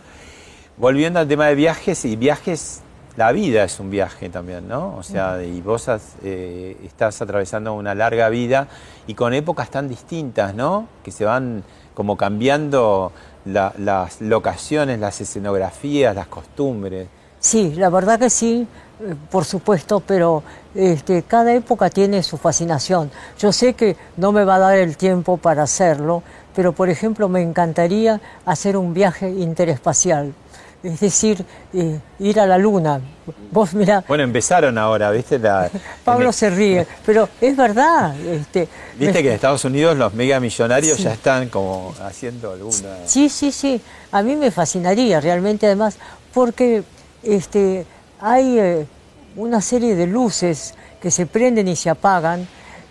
[0.77, 2.81] Volviendo al tema de viajes, y viajes,
[3.15, 4.95] la vida es un viaje también, ¿no?
[4.95, 5.89] O sea, y vos
[6.23, 8.67] eh, estás atravesando una larga vida
[9.07, 10.87] y con épocas tan distintas, ¿no?
[11.03, 11.63] Que se van
[11.95, 13.11] como cambiando
[13.45, 17.07] las locaciones, las escenografías, las costumbres.
[17.47, 18.67] Sí, la verdad que sí,
[18.99, 20.43] eh, por supuesto, pero
[20.75, 23.09] este, cada época tiene su fascinación.
[23.39, 26.23] Yo sé que no me va a dar el tiempo para hacerlo,
[26.53, 30.33] pero por ejemplo me encantaría hacer un viaje interespacial.
[30.83, 32.99] Es decir, eh, ir a la luna.
[33.49, 34.03] Vos mira.
[34.09, 35.39] Bueno, empezaron ahora, ¿viste?
[36.03, 38.13] Pablo se ríe, pero es verdad.
[38.19, 38.67] Este,
[38.99, 42.97] Viste que en Estados Unidos los megamillonarios ya están como haciendo alguna.
[43.05, 43.81] Sí, sí, sí.
[44.11, 45.97] A mí me fascinaría realmente, además,
[46.33, 46.83] porque
[47.27, 47.85] este,
[48.19, 48.87] hay eh,
[49.35, 52.47] una serie de luces que se prenden y se apagan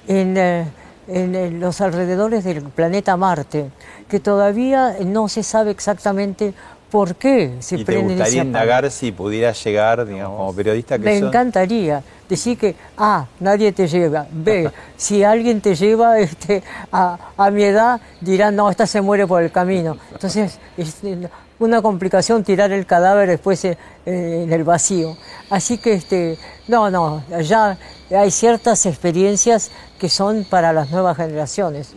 [0.06, 0.64] en, eh,
[1.08, 3.70] en, los alrededores del planeta Marte,
[4.08, 6.54] que todavía no se sabe exactamente
[6.90, 11.04] por qué se ¿Y prenden te gustaría indagar si pudiera llegar, digamos, como periodista que
[11.04, 16.62] Me encantaría decir que A, nadie te lleva, B, si alguien te lleva este,
[16.92, 19.96] a, a mi edad, dirán, no, esta se muere por el camino.
[20.12, 21.28] Entonces, este,
[21.58, 25.16] una complicación tirar el cadáver después eh, en el vacío.
[25.50, 26.38] Así que, este,
[26.68, 27.78] no, no, ya
[28.10, 31.94] hay ciertas experiencias que son para las nuevas generaciones.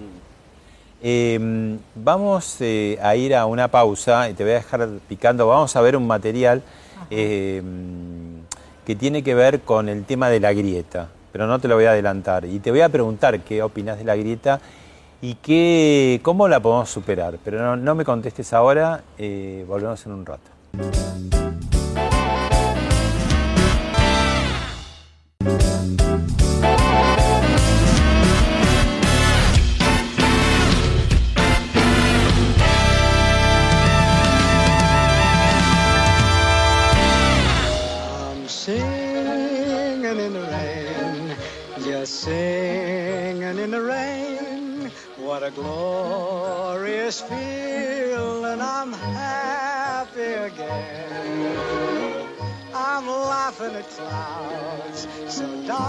[1.01, 5.47] Em, vamos eh, a ir a una pausa y te voy a dejar picando.
[5.47, 6.61] Vamos a ver un material
[7.09, 11.85] que tiene que ver con el tema de la grieta, pero no te lo voy
[11.85, 12.45] a adelantar.
[12.45, 14.59] Y te voy a preguntar qué opinas de la grieta
[15.21, 17.37] y qué, cómo la podemos superar.
[17.43, 20.49] Pero no, me contestes ahora, eh, volvemos en un rato.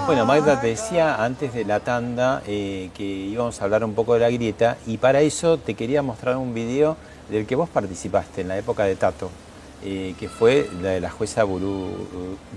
[0.06, 4.14] Bueno, Magda te decía antes de la tanda eh, que íbamos a hablar un poco
[4.14, 6.96] de la grieta y para eso te quería mostrar un video
[7.28, 9.30] del que vos participaste en la época de Tato,
[9.84, 12.06] eh, que fue la de la jueza Gurú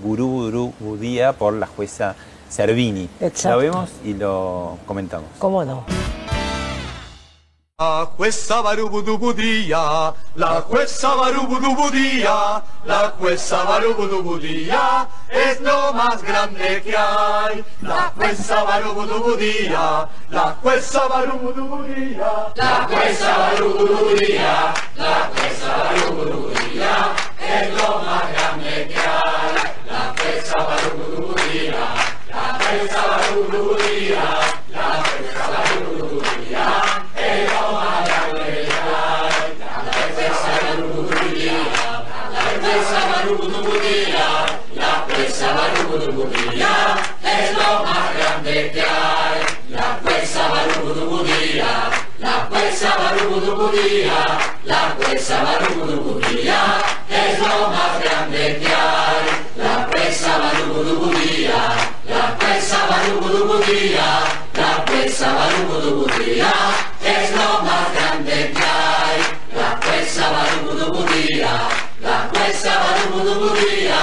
[0.02, 2.14] Gurú Budía por la jueza
[2.48, 3.08] Servini.
[3.50, 5.28] Lo vemos y lo comentamos.
[5.38, 5.84] ¿Cómo no?
[7.76, 17.64] La jueza Barubudubudía, la jueza Barubudubudía, la jueza Barubudubudía es lo más grande que hay.
[17.82, 28.32] La jueza Barubudubudía, la jueza Barubudubudía, la jueza Barubudubudía, la jueza Barubudubudía es lo más
[28.34, 29.54] grande que hay.
[29.90, 31.74] La jueza Barubudubudía,
[32.28, 34.43] la jueza Barubudubudía,
[52.84, 54.18] la jueza Barubudubudía,
[54.64, 56.58] la jueza Barubudubudía
[57.08, 59.26] es lo más grande que hay.
[59.56, 61.54] La jueza Barubudubudía,
[62.06, 64.04] la jueza Barubudubudía,
[64.54, 66.52] la jueza Barubudubudía
[67.02, 68.74] es lo más grande que hay.
[72.04, 73.96] la fuerza barubudubudía,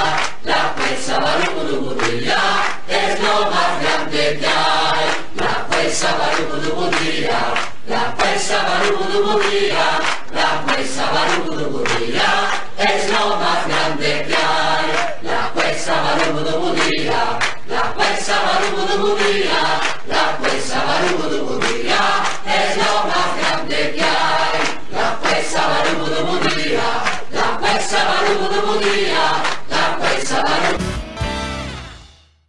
[0.44, 2.40] la fuerza barubudubudía,
[2.88, 5.06] es lo más grande que hay.
[5.36, 10.00] La fuerza barubudubudía, la fuerza barubudubudía,
[10.34, 12.30] la fuerza barubudubudía,
[12.78, 14.88] es lo más grande que hay.
[15.24, 22.00] La fuerza barubudubudía, la fuerza barubudubudía, la fuerza barubudubudía,
[22.46, 24.62] es lo más grande que hay.
[24.92, 26.84] La fuerza barubudubudía,
[27.32, 29.24] la fuerza barubudubudía,
[29.70, 30.91] la fuerza barubudubudía.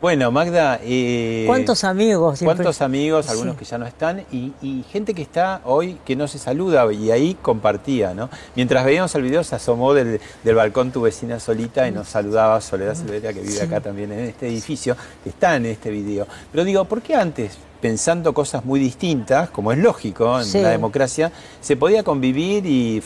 [0.03, 0.81] Bueno, Magda.
[0.83, 2.41] eh, ¿Cuántos amigos?
[2.43, 3.29] ¿Cuántos amigos?
[3.31, 3.59] Algunos Sí.
[3.61, 7.13] que ya no están y, y gente que está hoy que no se saluda y
[7.13, 8.29] ahí compartía, ¿no?
[8.57, 12.61] Mientras veíamos el video se asomó del, del balcón tu vecina solita y nos saludaba
[12.61, 13.61] Soledad Silveria que vive Sí.
[13.61, 16.27] acá también en este edificio, que está en este video.
[16.51, 20.63] Pero digo, ¿por qué antes, pensando cosas muy distintas, como es lógico en Sí.
[20.63, 21.31] la democracia,
[21.61, 23.03] se podía convivir y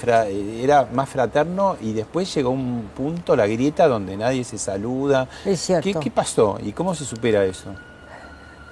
[0.62, 5.27] era más fraterno y después llegó un punto, la grieta, donde nadie se saluda?
[5.45, 5.83] Es cierto.
[5.85, 7.70] ¿Qué, qué pasó y cómo se supera eso?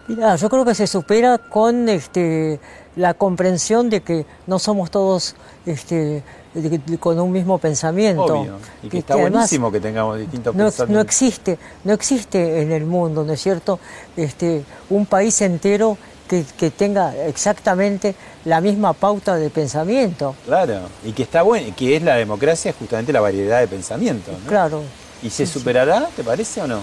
[0.07, 2.61] Mira, yo creo que se supera con este,
[2.97, 5.35] la comprensión de que no somos todos
[5.67, 6.23] este,
[6.55, 8.25] de- de- con un mismo pensamiento.
[8.41, 8.59] Obvio.
[8.83, 10.95] Y que está además buenísimo que tengamos distintos no, pensamientos.
[10.95, 13.79] no existe, no existe en el mundo, ¿no es cierto?
[14.17, 18.15] Este, un país entero que, que tenga exactamente
[18.45, 20.35] la misma pauta de pensamiento.
[20.47, 24.31] Claro, y que está bueno, que es la democracia, justamente la variedad de pensamiento.
[24.33, 24.49] ¿no?
[24.49, 24.83] Claro.
[25.23, 26.81] ¿Y se superará, te parece o no?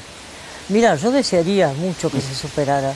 [0.69, 2.93] Mira, yo desearía mucho que se superara.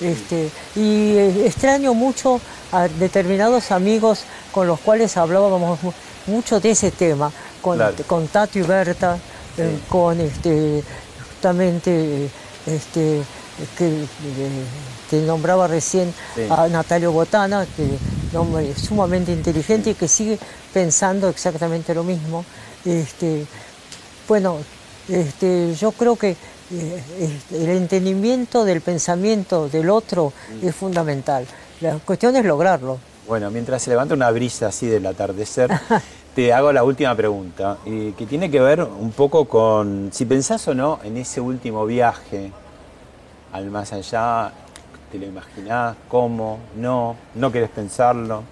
[0.00, 2.40] Este, y eh, extraño mucho
[2.72, 4.20] a determinados amigos
[4.52, 5.92] con los cuales hablábamos mu-
[6.26, 7.30] mucho de ese tema,
[7.62, 7.94] con, Claro.
[8.06, 9.18] con Tato y Berta,
[9.56, 10.82] eh, con este,
[11.28, 12.28] justamente
[12.66, 13.22] este,
[13.78, 14.06] que, eh,
[15.08, 16.42] que nombraba recién Sí.
[16.50, 20.38] a Natalio Botana, que hombre sumamente inteligente y que sigue
[20.74, 22.44] pensando exactamente lo mismo.
[22.84, 23.46] Este,
[24.28, 24.58] bueno,
[25.08, 26.36] este, yo creo que
[26.70, 31.46] el entendimiento del pensamiento del otro es fundamental.
[31.80, 32.98] La cuestión es lograrlo.
[33.26, 35.70] Bueno, mientras se levanta una brisa así del atardecer,
[36.34, 40.66] te hago la última pregunta, eh, que tiene que ver un poco con si pensás
[40.68, 42.52] o no en ese último viaje
[43.52, 44.52] al más allá,
[45.10, 45.96] ¿te lo imaginás?
[46.08, 46.58] ¿Cómo?
[46.76, 47.16] ¿No?
[47.34, 48.42] ¿No querés pensarlo?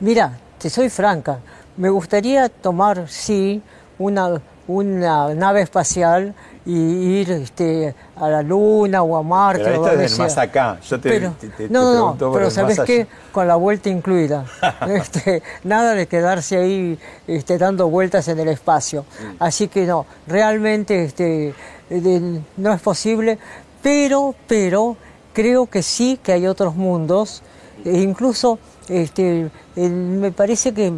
[0.00, 1.40] Mira, te soy franca,
[1.76, 3.62] me gustaría tomar, sí,
[3.98, 6.34] una, una nave espacial
[6.66, 6.72] y
[7.20, 9.64] ir este, a la Luna o a Marte.
[9.64, 10.78] Pero o es del más acá.
[10.88, 13.06] Yo te, Pero- te- te- te no, no, pregunto no, pero ¿sabes qué?
[13.32, 14.44] Con la vuelta incluida.
[14.88, 19.02] Este, nada de quedarse ahí este, dando vueltas en el espacio.
[19.02, 19.42] Mm.
[19.42, 21.54] Así que no, realmente este,
[21.88, 23.38] de- no es posible,
[23.82, 24.96] pero, pero
[25.32, 27.42] creo que sí que hay otros mundos.
[27.84, 28.58] E incluso
[28.88, 30.92] este, en- me parece que eh,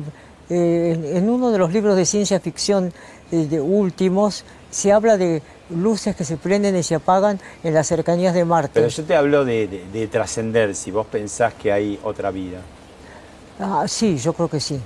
[0.50, 2.92] en- en uno de los libros de ciencia ficción
[3.30, 7.86] eh, de últimos se habla de luces que se prenden y se apagan en las
[7.86, 8.72] cercanías de Marte.
[8.74, 12.58] Pero yo te hablo de, de- de trascender, si vos pensás que hay otra vida.
[13.60, 14.80] Ah, sí, yo creo que sí.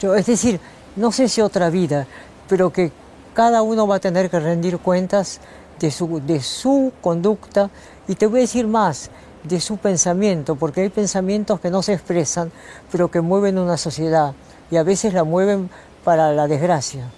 [0.00, 0.60] Yo, es decir,
[0.96, 2.06] no sé si otra vida,
[2.48, 2.92] pero que
[3.32, 5.40] cada uno va a tener que rendir cuentas
[5.78, 7.70] de su, de su conducta
[8.08, 9.10] y te voy a decir más,
[9.44, 12.50] de su pensamiento, porque hay pensamientos que no se expresan,
[12.90, 14.34] pero que mueven una sociedad
[14.70, 15.70] y a veces la mueven
[16.04, 17.08] para la desgracia.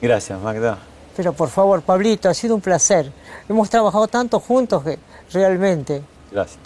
[0.00, 0.78] Gracias, Magda.
[1.16, 3.12] Pero por favor, Pablito, ha sido un placer.
[3.48, 4.98] Hemos trabajado tanto juntos que
[5.32, 6.02] realmente.
[6.30, 6.60] Gracias.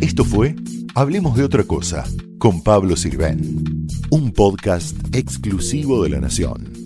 [0.00, 0.54] Esto fue
[0.98, 2.04] Hablemos de otra cosa
[2.38, 6.85] con Pablo Sirven, un podcast exclusivo de La Nación.